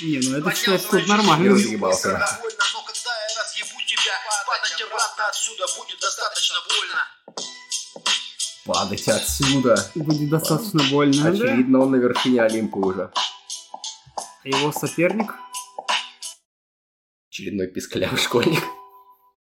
[0.00, 1.44] Не, ну это считается тут нормально.
[1.44, 4.14] Я разъебался, Но когда я разъебу тебя,
[4.46, 7.06] падать обратно отсюда будет достаточно больно
[8.64, 9.90] Падать отсюда.
[9.94, 11.28] Будет достаточно больно, да?
[11.28, 13.10] Очевидно, он на вершине Олимпа уже.
[14.44, 15.32] Его соперник?
[17.30, 18.62] Очередной писклявый школьник.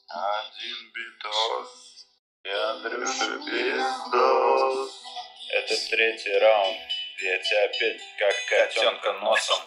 [0.09, 2.07] Один битос,
[2.43, 5.03] и Андрюша пиздос.
[5.51, 6.79] Это третий раунд,
[7.23, 9.59] я тебя опять как котенка носом.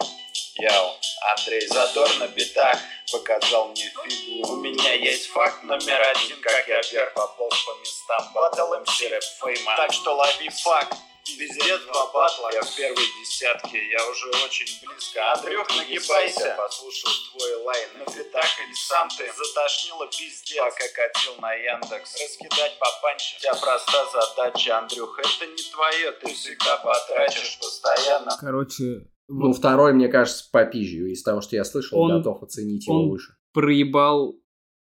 [0.56, 0.96] Яу,
[1.34, 2.78] Андрей Задор на битах
[3.10, 4.52] показал мне фигу.
[4.52, 8.32] У меня есть факт номер один, как я вверх пополз по местам.
[8.34, 10.94] Батл MC Rap Fame 'а, так что лови факт.
[11.22, 11.54] Без
[11.86, 15.20] два батла, я в первой десятке, я уже очень близко.
[15.32, 21.52] Андрюх, нагибайся, послушал твой лайн на битах или сам ты затошнило пиздец, пока катил на
[21.54, 22.14] Яндекс.
[22.20, 28.32] Раскидать по панче, у тебя проста задача, Андрюх, это не твое, ты всегда потрачишь постоянно.
[28.40, 31.10] Короче, Ну, вот второй, мне кажется, по пизжью.
[31.10, 33.36] Из того, что я слышал, Он- готов оценить его он- выше.
[33.52, 34.34] проебал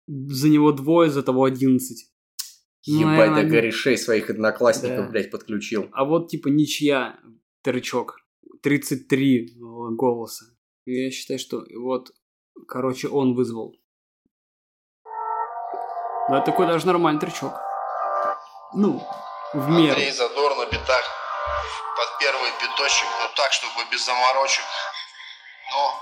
[0.06, 2.10] за него двое, за того одиннадцать.
[2.82, 5.10] Ебать, до корешей своих одноклассников, Да.
[5.10, 5.88] блядь, подключил.
[5.92, 7.18] А вот типа ничья,
[7.62, 8.18] трючок,
[8.62, 9.56] 33
[9.96, 10.46] голоса.
[10.86, 12.10] И Я считаю, что вот,
[12.66, 13.74] короче, он вызвал.
[16.28, 17.54] Это такой даже нормальный трючок.
[18.74, 19.02] Ну,
[19.54, 19.92] в меру.
[19.92, 21.04] Андрей Задор на битах
[21.96, 24.62] под первый биточек, ну так, чтобы без заморочек.
[24.64, 24.92] Ха.
[25.72, 25.92] ну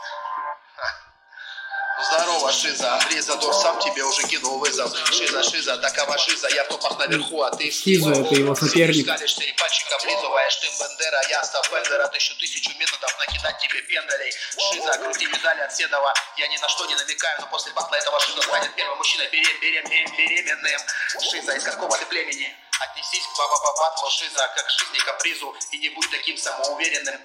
[2.05, 2.95] здорово, Шиза.
[2.95, 4.93] Андрей Задор сам тебе уже кинул вызов.
[5.13, 7.71] Шиза, Шиза, такова Шиза, я в топах наверху, а ты...
[7.71, 9.07] Шиза, это его соперник.
[9.07, 14.33] Скалишься и пальчиком облизываешь ты Бендера, я став Бендера, тысячу тысячу методов накидать тебе пендалей.
[14.73, 18.21] Шиза, крути медали от Седова, я ни на что не намекаю, но после батла этого
[18.21, 20.81] Шиза станет первым мужчиной берем, берем, берем, беременным.
[21.21, 22.55] Шиза, из какого ты племени?
[22.81, 27.21] Отнесись к баба батлу Шиза, как к жизни капризу, и не будь таким самоуверенным.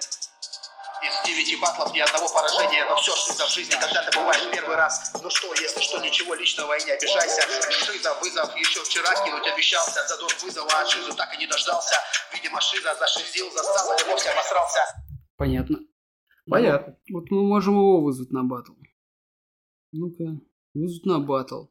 [1.02, 4.76] Из девяти батлов ни одного поражения, но все, Шиза, в жизни, когда ты бываешь первый
[4.76, 5.12] раз.
[5.20, 7.42] Ну что, если что, ничего личного и не обижайся.
[7.70, 10.06] Шиза, вызов еще вчера кинуть обещался.
[10.06, 11.96] Задор вызова, а Шизу так и не дождался.
[12.32, 14.80] Видимо, Шиза зашизил, застал или вовсе обосрался.
[15.36, 15.78] Понятно.
[16.48, 16.96] Понятно.
[17.12, 18.72] Вот мы можем его вызвать на батл.
[19.90, 20.40] Ну-ка,
[20.72, 21.64] вызвать на батл.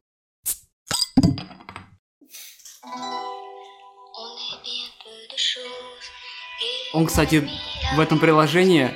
[6.93, 7.49] Он, кстати,
[7.95, 8.91] в этом приложении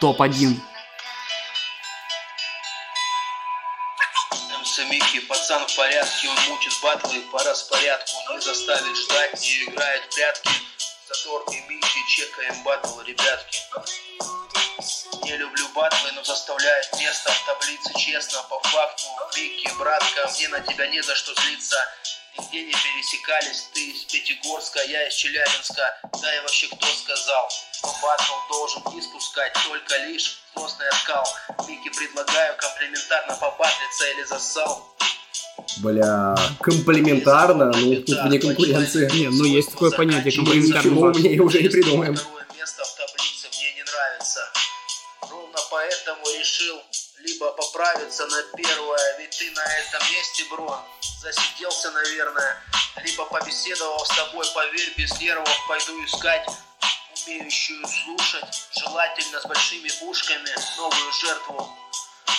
[0.00, 0.56] топ-1.
[4.60, 8.16] МС Микки, пацан в порядке, он мутит батлы по распорядку.
[8.32, 10.50] Не заставит ждать, не играет прятки.
[11.06, 13.58] Задор и Микки, чекаем батл, ребятки.
[15.24, 19.04] Не люблю батлы, но заставляет место в таблице честно, по факту.
[19.36, 21.76] Микки, братка, мне на тебя не за что злиться.
[22.38, 26.00] Не пересекались, ты из Пятигорска, я из Челябинска.
[26.22, 31.26] Да и вообще кто сказал, что батл должен не спускать только лишь злостный оскал.
[31.68, 34.96] Микки предлагаю комплиментарно побатлиться или засал.
[35.78, 39.10] Бля, комплиментарно, ну тут вне конкуренции.
[39.12, 42.16] Не, ну есть такое понятие Ничего комплиментарный мы мне уже не придумаем.
[42.16, 44.40] Второе место в таблице мне не нравится.
[45.22, 46.82] Ровно поэтому решил
[47.22, 50.84] либо поправиться на первое, ведь ты на этом месте, бро,
[51.20, 52.62] засиделся, наверное,
[53.04, 56.46] либо побеседовал с тобой, поверь, без нервов пойду искать
[57.26, 61.76] умеющую слушать, желательно с большими ушками, новую жертву.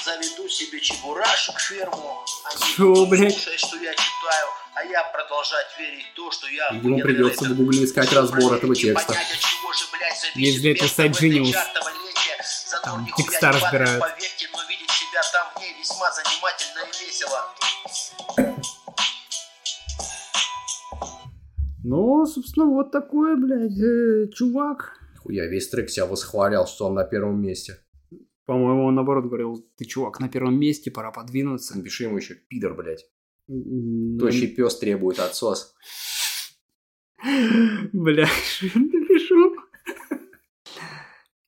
[0.04, 2.26] Заведу себе чебурашек ферму.
[2.46, 3.34] Они Чё, будут блядь?
[3.34, 6.70] слушать, что я читаю, а я продолжать верить в то, что я...
[6.70, 9.08] Ему придется в гугле искать разбор этого текста.
[9.14, 11.56] понять, от чего же, блядь, зависит Есть для этого место сайт Genius.
[12.84, 14.00] Там текста разбирают.
[14.00, 14.48] Поверьте,
[14.92, 18.52] себя там в ней весьма занимательно и весело.
[21.84, 24.98] Ну, собственно, вот такой, блядь, э, чувак.
[25.24, 27.78] Хуя, весь трек себя восхвалял, что он на первом месте.
[28.46, 31.78] По-моему, он наоборот говорил, ты, чувак, на первом месте, пора подвинуться.
[31.78, 33.06] Напиши ему еще пидор, блядь.
[33.50, 35.74] М, Тощий пес требует отсос.
[37.24, 38.28] Бля,
[38.76, 39.56] напишу?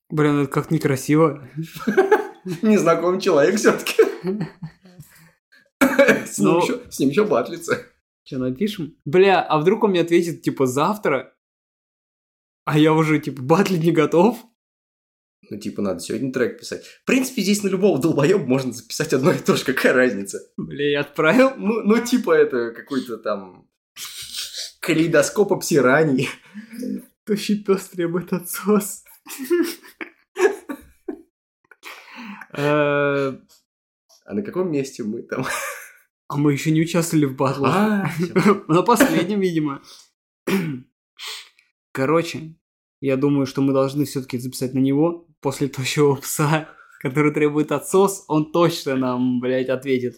[0.10, 1.48] Бля, ну это как некрасиво.
[2.62, 4.04] Незнакомый человек все-таки.
[6.26, 7.10] С ним Ну.
[7.10, 7.86] еще- батлится.
[8.26, 8.96] Что, напишем?
[9.06, 11.36] Бля, а вдруг он мне ответит, типа, завтра?
[12.66, 14.38] А я уже, типа, батлить не готов?
[15.50, 16.86] Ну, типа, надо сегодня трек писать.
[16.86, 19.66] В принципе, здесь на любого долбоеба можно записать одно и то же.
[19.66, 20.40] Какая разница?
[20.56, 21.52] Бля, я отправил.
[21.58, 23.68] Ну, ну типа, это какой-то там
[24.80, 26.30] калейдоскоп обсираний.
[27.26, 29.04] Тощий пес требует отсос.
[32.56, 35.46] А на каком месте мы там?
[36.30, 37.76] А мы еще не участвовали в батлах.
[37.76, 38.12] А,
[38.68, 39.84] На последнем, видимо.
[41.92, 42.56] Короче,
[43.02, 46.70] я думаю, что мы должны все-таки записать на него после тощего пса,
[47.02, 50.16] который требует отсос, он точно нам, блядь, ответит.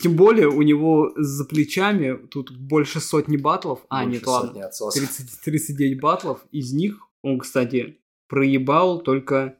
[0.00, 3.80] Тем более у него за плечами тут больше сотни батлов.
[3.88, 4.48] А, больше нет, ладно.
[4.48, 5.02] сотни отсосов.
[5.02, 6.46] 30, 39 батлов.
[6.52, 9.58] Из них он, кстати, проебал только...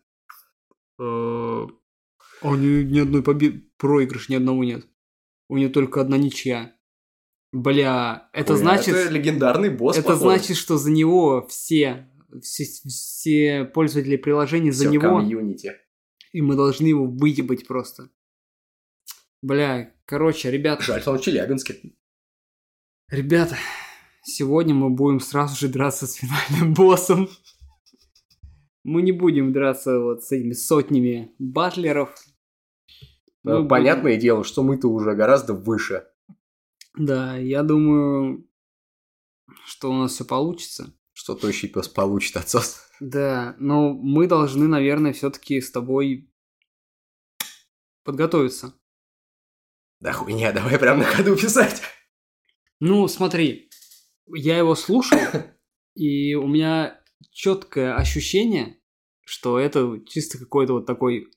[1.04, 3.64] а у него ни одной победы...
[3.78, 4.86] Проигрыш ни одного нет.
[5.48, 6.76] У него только одна ничья.
[7.52, 8.94] Бля, это Хуя, значит...
[8.94, 10.24] Это легендарный босс, Это походу.
[10.30, 12.08] значит, что за него все,
[12.40, 15.72] все, все пользователи приложения за Всё него, комьюнити.
[16.32, 18.08] и мы должны его выебать просто.
[19.42, 21.94] Бля, короче, ребята, Жаль, что он в Челябинске.
[23.08, 23.56] ребята,
[24.22, 27.28] сегодня мы будем сразу же драться с финальным боссом.
[28.84, 32.14] Мы не будем драться вот с этими сотнями батлеров.
[33.44, 36.06] Будем- Понятное дело, что мы-то уже гораздо выше.
[36.96, 38.48] Да, я думаю,
[39.66, 40.92] что у нас все получится.
[41.14, 42.88] Что тощий пес получит отсос.
[42.98, 46.32] Да, но мы должны, наверное, все-таки с тобой
[48.04, 48.74] подготовиться.
[50.00, 51.82] Да хуйня, давай прям на ходу писать.
[52.80, 53.70] Ну, смотри,
[54.26, 55.18] я его слушал,
[55.94, 58.78] и у меня четкое ощущение,
[59.24, 61.28] что это чисто какой-то вот такой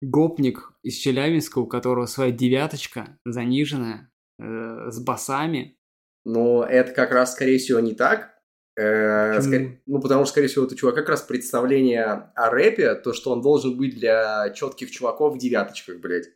[0.00, 5.78] гопник из Челябинска, у которого своя девяточка заниженная, э, с басами.
[6.24, 8.34] Но это как раз, скорее всего, не так.
[8.76, 13.12] Э, скорее- ну, потому что, скорее всего, это чувак как раз представление о рэпе, то,
[13.12, 16.28] что он должен быть для четких чуваков в девяточках, блядь.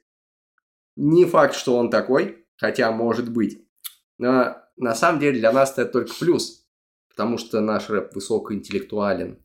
[0.96, 3.64] Не факт, что он такой, хотя может быть.
[4.18, 6.62] Но на самом деле для нас это только плюс,
[7.12, 9.38] потому что наш рэп высокоинтеллектуален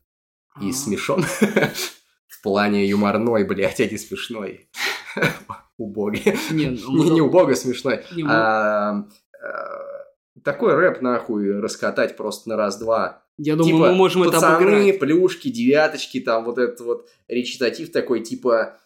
[0.62, 0.73] и А.
[0.73, 1.23] смешон.
[2.27, 4.69] В плане юморной, блядь, а не смешной.
[5.77, 6.36] Убогий.
[6.51, 8.03] Не, ну, Не, не убого смешной.
[8.15, 9.03] не, мы- А,
[9.41, 13.23] э, такой рэп нахуй раскатать просто на раз-два.
[13.38, 14.99] Я думаю, типа, мы можем это пацаны, обыграть.
[14.99, 18.80] плюшки, девяточки, там вот этот вот речитатив такой, типа,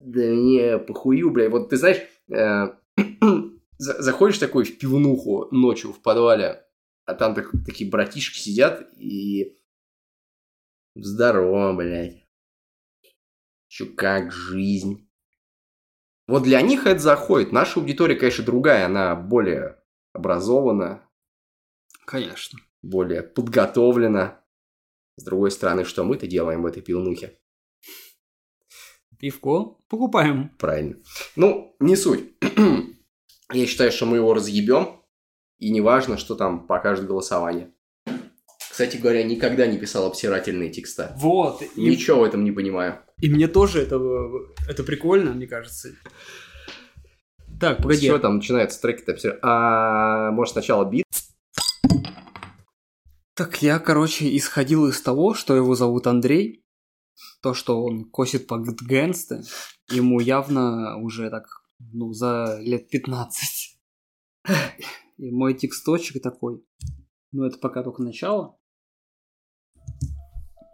[0.00, 1.50] да мне похую, бля.
[1.50, 1.98] Вот ты знаешь,
[2.30, 2.68] э,
[3.78, 6.64] за- заходишь такой в пивнуху ночью в подвале,
[7.10, 9.56] а там так- такие братишки сидят и...
[10.94, 12.26] Здорово, блядь.
[13.68, 15.08] Чё, как жизнь?
[16.26, 17.52] Вот для них это заходит.
[17.52, 18.86] Наша аудитория, конечно, другая.
[18.86, 21.08] Она более образована,
[22.06, 22.58] Конечно.
[22.82, 24.44] более подготовлена.
[25.16, 27.38] С другой стороны, что мы-то делаем в этой пивнухе?
[29.18, 30.48] Пивко покупаем.
[30.58, 30.96] Правильно.
[31.36, 32.32] Ну, не суть.
[33.52, 34.99] Я считаю, что мы его разъебем.
[35.60, 37.70] И неважно, что там покажет голосование.
[38.70, 41.14] Кстати говоря, никогда не писал обсирательные текста.
[41.18, 41.62] Вот.
[41.76, 42.98] И, Ничего в этом не понимаю.
[43.18, 44.00] и мне тоже это,
[44.68, 45.90] это прикольно, мне кажется.
[47.60, 48.06] Так, С погоди.
[48.06, 51.04] чего там начинается треки-то обсира- А, может, сначала бит?
[53.34, 56.64] Так я, короче, исходил из того, что его зовут Андрей,
[57.42, 59.42] то, что он косит по гэнсте,
[59.90, 61.44] ему явно уже так,
[61.78, 63.78] ну, за лет 15.
[65.20, 66.64] И мой тексточек такой.
[67.30, 68.58] Но это пока только начало.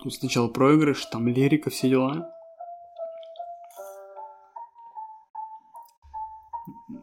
[0.01, 2.33] Тут сначала проигрыш, там лирика, все дела.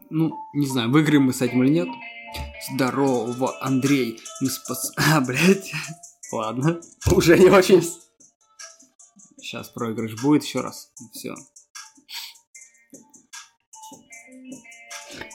[0.08, 1.88] Ну, не знаю, выиграем мы с этим или нет.
[2.72, 4.18] Здорово, Андрей.
[4.40, 4.92] Мы спас...
[4.96, 5.70] А, блядь.
[6.32, 6.80] Ладно.
[7.14, 7.82] Уже не очень.
[9.36, 10.90] Сейчас проигрыш будет еще раз.
[11.12, 11.34] Все.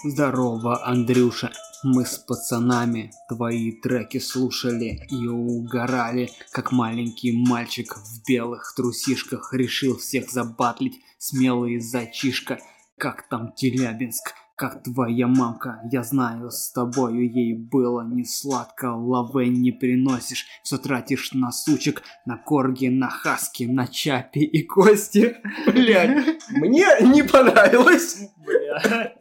[0.04, 1.52] Здорово, Андрюша.
[1.84, 9.98] Мы с пацанами твои треки слушали и угорали, как маленький мальчик в белых трусишках решил
[9.98, 12.60] всех забатлить, смелый зайчишка.
[12.98, 14.34] Как там Челябинск?
[14.58, 20.78] Как твоя мамка, я знаю, с тобою ей было не сладко, лавы не приносишь, все
[20.78, 25.38] тратишь на сучек, на корги, на хаски, на чапи и кости.
[25.66, 28.20] Блядь, мне не понравилось.
[28.46, 29.16] Бля.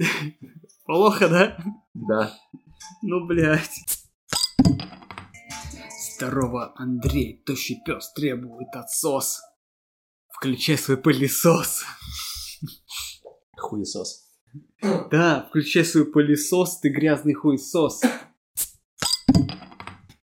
[0.86, 1.56] Плохо, да?
[1.94, 2.32] Да.
[3.02, 3.80] Ну, блядь.
[6.16, 9.40] Здорово, Андрей, тощий пес требует отсос.
[10.28, 11.84] Включай свой пылесос.
[13.56, 14.26] Хуесос.
[15.10, 18.02] Да, включай свой пылесос, ты грязный хуесос.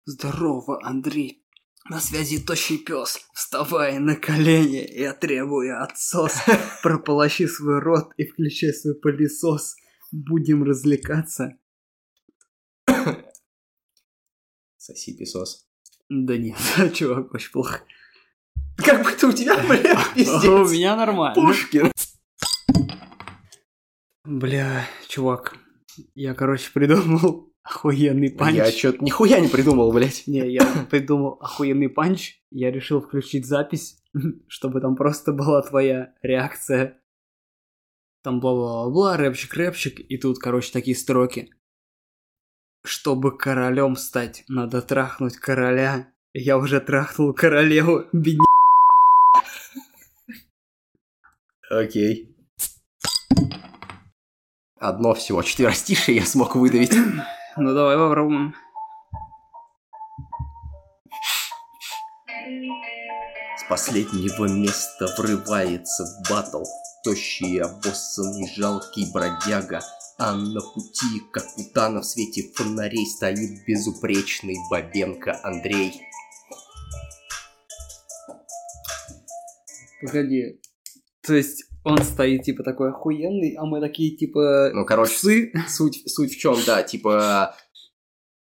[0.06, 1.45] Здорово, Андрей.
[1.88, 3.20] На связи тощий пес.
[3.34, 6.34] Вставай на колени, я требую отсос.
[6.84, 9.76] Прополощи свой рот и включай свой пылесос.
[10.12, 11.60] Будем развлекаться.
[14.78, 15.68] Соси песос.
[16.10, 16.58] Да нет,
[16.96, 17.84] чувак, очень плохо.
[18.78, 20.72] Как будто у тебя, блядь, У пиздец.
[20.72, 21.36] меня нормально.
[21.36, 21.92] Пушкин.
[24.24, 25.56] Бля, чувак,
[26.16, 28.56] я, короче, придумал охуенный панч.
[28.56, 30.24] Я чё-то нихуя не придумал, блядь.
[30.28, 32.38] Не, я придумал охуенный панч.
[32.52, 33.98] Я решил включить запись,
[34.48, 36.98] чтобы там просто была твоя реакция.
[38.24, 41.52] Там бла-бла-бла, рэпчик-рэпчик, и тут, короче, такие строки.
[42.84, 46.08] Чтобы королем стать, надо трахнуть короля.
[46.34, 48.46] Я уже трахнул королеву, бедня.
[51.70, 52.30] Окей.
[54.80, 56.94] Одно всего четверостишее я смог выдавить.
[57.58, 58.54] Ну давай попробуем.
[63.58, 66.64] С последнего места врывается в батл
[67.04, 69.82] Тощий, обоссанный, жалкий бродяга
[70.18, 76.02] А на пути, как путана в свете фонарей Стоит безупречный Бабенко Андрей
[80.02, 80.60] Погоди.
[81.22, 85.52] То есть он стоит, типа, такой охуенный, а мы такие, типа, Ну, короче, псы.
[85.70, 87.56] суть, суть в чем, да, типа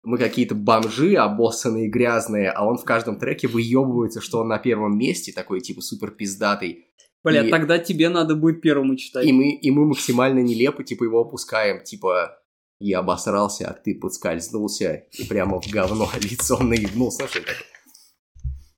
[0.04, 4.98] мы какие-то бомжи, обоссанные, грязные, а он в каждом треке выебывается, что он на первом
[4.98, 6.86] месте, такой, типа, супер пиздатый.
[7.24, 9.26] Бля, И- тогда тебе надо будет первому читать.
[9.26, 12.40] И мы, и мы максимально нелепо, типа, его опускаем, типа,
[12.80, 17.26] я обосрался, а ты подскользнулся, и прямо в говно лицом наебнулся.
[17.26, 17.52] Это?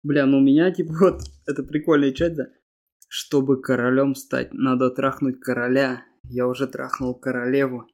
[0.03, 2.47] Бля, ну у меня, типа, вот, это прикольная часть, да?
[3.13, 6.05] Чтобы королем стать, надо трахнуть короля.
[6.29, 7.85] Я уже трахнул королеву.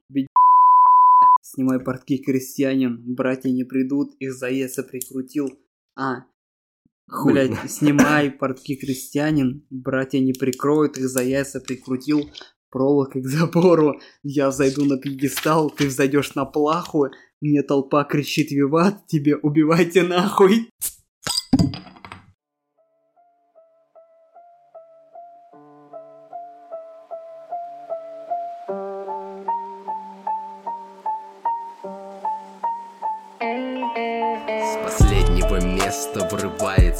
[1.41, 3.15] Снимай портки, крестьянин.
[3.15, 5.57] Братья не придут, их за яйца прикрутил.
[5.95, 6.25] А,
[7.09, 7.33] Хуй.
[7.33, 9.65] блядь, снимай портки, крестьянин.
[9.71, 12.29] Братья не прикроют, их за яйца прикрутил.
[12.69, 13.99] Проволокой к забору.
[14.21, 17.07] Я зайду на пьедестал, ты взойдешь на плаху.
[17.41, 20.69] Мне толпа кричит виват, тебе убивайте нахуй.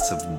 [0.08, 0.37] Врывается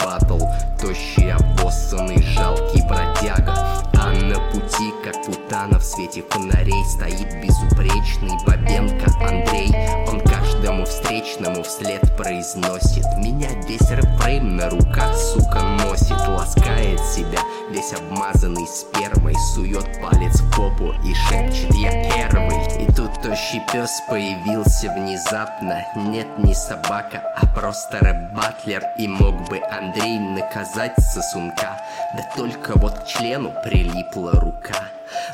[23.90, 25.86] пес появился внезапно.
[25.96, 28.84] Нет, не собака, а просто рэп-батлер.
[28.98, 31.82] И мог бы Андрей наказать сосунка.
[32.16, 34.90] Да только вот к члену прилипла рука.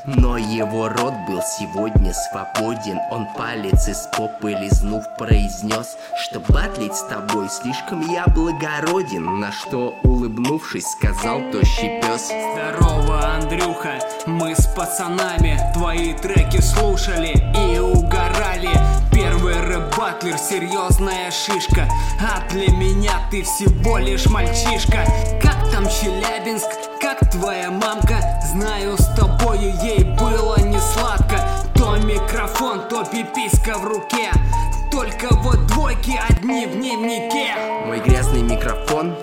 [0.05, 2.99] Но его рот был сегодня свободен.
[3.11, 9.93] Он палец из попы лизнув произнес Что батлить с тобой слишком я благороден На что
[10.03, 17.33] улыбнувшись сказал тощий пес Здорово, Андрюха, мы с пацанами твои треки слушали
[17.69, 17.79] и
[18.35, 18.69] угорали
[19.11, 21.87] Первый рэп-батлер, серьезная шишка.
[22.19, 25.05] А для меня ты всего лишь мальчишка.
[25.41, 26.67] Как там Челябинск,
[26.99, 28.19] как твоя мамка?
[28.51, 31.39] Знаю, с тобою ей было не сладко.
[31.75, 34.31] То микрофон, то пиписька в руке.
[34.91, 37.55] Только вот двойки одни в дневнике.
[37.85, 39.15] Мой грязный микрофон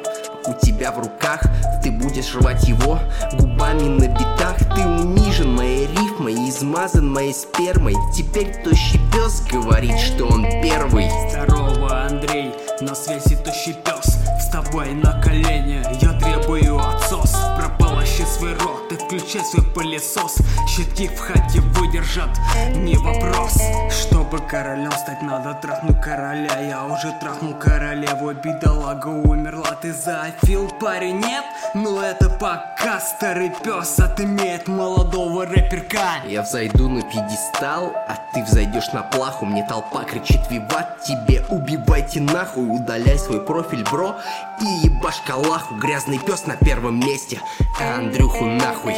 [0.82, 1.42] у тебя в руках.
[1.82, 2.98] Ты будешь рвать его
[3.38, 4.56] губами на битах.
[4.74, 7.94] Ты унижен моей рифмой, измазан моей спермой.
[8.12, 11.08] Теперь тощий пес говорит, что он первый.
[11.30, 14.18] Здорово, Андрей, на связи тощий пес.
[14.40, 17.36] Вставай на колени, я требую отсос.
[17.56, 18.91] Прополощи свой рот
[19.40, 20.38] свой пылесос.
[20.68, 22.30] Щитки в хате выдержат,
[22.74, 23.58] не вопрос.
[23.90, 26.60] Чтобы королем стать, надо трахнуть короля.
[26.60, 29.72] Я уже трахнул королеву, бедолага умерла.
[29.80, 31.44] Ты зафил, парень, нет?
[31.74, 36.22] Ну это пока старый пес отымеет молодого рэперка.
[36.26, 39.46] Я взойду на пьедестал, а ты взойдешь на плаху.
[39.46, 42.68] Мне толпа кричит виват, тебе убивайте нахуй!
[42.68, 44.16] Удаляй свой профиль, бро,
[44.60, 45.74] и ебашь калаху.
[45.76, 47.40] Грязный пес на первом месте,
[47.80, 48.94] а Андрюху нахуй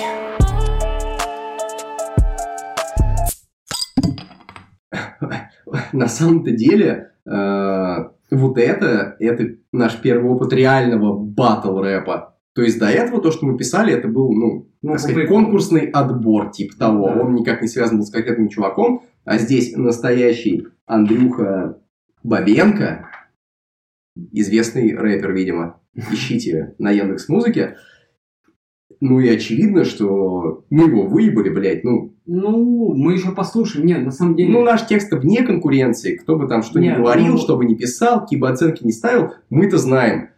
[5.93, 7.97] На самом-то деле, э,
[8.31, 12.35] вот это, это наш первый опыт реального батл рэпа.
[12.55, 15.87] То есть до этого то, что мы писали, это был, ну, Ну, так сказать, конкурсный
[15.91, 17.09] отбор типа того.
[17.09, 17.21] Да.
[17.21, 21.79] Он никак не связан был с конкретным чуваком, а здесь настоящий Андрюха
[22.23, 23.09] Бабенко,
[24.33, 25.81] известный рэпер, видимо.
[25.95, 27.77] Ищите на Яндекс Музыке.
[29.01, 33.87] Ну и очевидно, что мы его выебали, блядь, ну, Ну, мы еще послушаем.
[33.87, 34.53] Нет, на самом деле...
[34.53, 36.17] ну, наш текст вне конкуренции.
[36.17, 38.85] Кто бы там что ни Нет, говорил, ну- что бы ни писал, какие бы оценки
[38.85, 40.31] не ставил, мы-то знаем.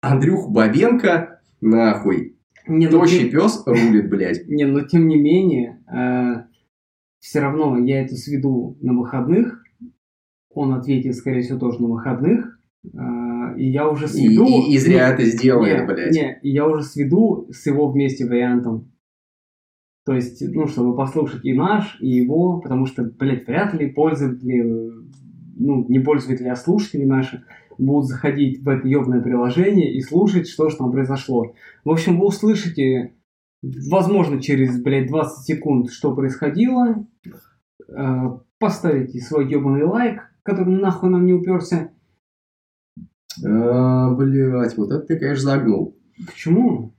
[0.00, 2.36] Андрюх Бабенко, нахуй.
[2.66, 4.46] не, ну, Тощий тем- пес рулит, блядь.
[4.48, 5.78] не, но тем не менее,
[7.20, 9.62] все равно я это сведу на выходных.
[10.54, 12.58] Он ответит, скорее всего, тоже на выходных.
[12.84, 12.98] Э,
[13.56, 14.46] и я уже И, сведу...
[14.46, 16.12] и- и зря Не, это сделает, не, блядь.
[16.12, 18.92] Не, и я уже сведу с его вместе вариантом.
[20.04, 24.62] То есть, ну, чтобы послушать и наш, и его, потому что, блядь, вряд ли пользователи,
[25.56, 27.44] ну, не пользователи, а слушатели наши
[27.78, 31.54] будут заходить в это ебное приложение и слушать, что же там произошло.
[31.84, 33.14] В общем, вы услышите,
[33.62, 37.06] возможно, через, блядь, 20 секунд, что происходило,
[37.88, 41.90] э, поставите свой ебаный лайк, который нахуй нам не уперся.
[43.44, 45.96] А, блядь, вот это ты, конечно, загнул.
[46.26, 46.94] Почему?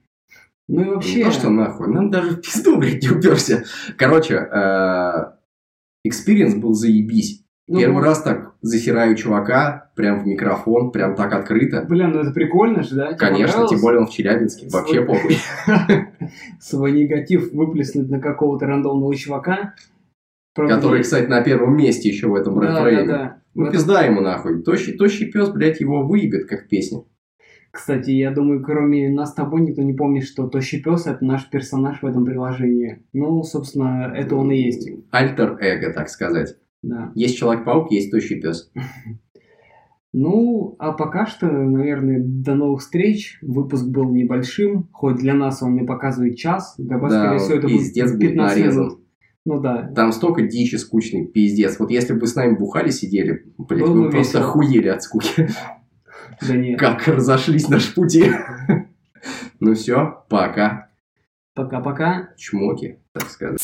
[0.68, 1.18] Ну и вообще...
[1.18, 3.64] Не то, что нахуй, нам даже в пизду, блядь, не уперся.
[3.98, 4.36] Короче,
[6.04, 7.44] experience был заебись.
[7.68, 11.86] ну, Первый раз так захераю чувака, прям в микрофон, прям так открыто.
[11.88, 13.08] Бля, ну это прикольно же, да?
[13.14, 14.68] Тебе Конечно, тем более он в Челябинске.
[14.72, 15.38] Вообще похуй.
[16.60, 19.76] Свой негатив выплеснуть на какого-то рандомного чувака.
[20.56, 23.08] Правда, Который, кстати, на первом месте еще в этом Да, да, Rap Fame 'е.
[23.08, 23.42] да.
[23.56, 24.62] Ну, В этом- пизда ему нахуй.
[24.64, 27.04] Тощий, тощий пес, блядь, его выебет, как в песне.
[27.72, 31.50] Кстати, я думаю, кроме нас с тобой никто не помнит, что Тощий Пес это наш
[31.50, 33.04] персонаж в этом приложении.
[33.14, 34.88] Ну, собственно, это он и есть.
[35.10, 36.56] Альтер-эго, так сказать.
[36.84, 37.12] Да.
[37.16, 38.72] Есть Человек-паук, есть Тощий пес.
[40.16, 43.40] Ну, а пока что, наверное, до новых встреч.
[43.42, 46.76] Выпуск был небольшим, хоть для нас он и показывает час.
[46.78, 48.84] Для вас, Да, скорее всего, это будет 15 нарезан.
[48.84, 49.00] минут.
[49.46, 49.92] Ну да.
[49.94, 51.78] Там столько дичи скучный, пиздец.
[51.80, 54.50] Вот если бы с нами бухали, сидели, блядь, Было вы бы просто весело.
[54.50, 55.50] охуели от скуки.
[56.42, 56.80] Да нет.
[56.80, 58.32] Как разошлись наши пути.
[59.60, 60.90] Ну все, пока.
[61.54, 62.30] Пока-пока.
[62.38, 63.60] Чмоки, так сказать.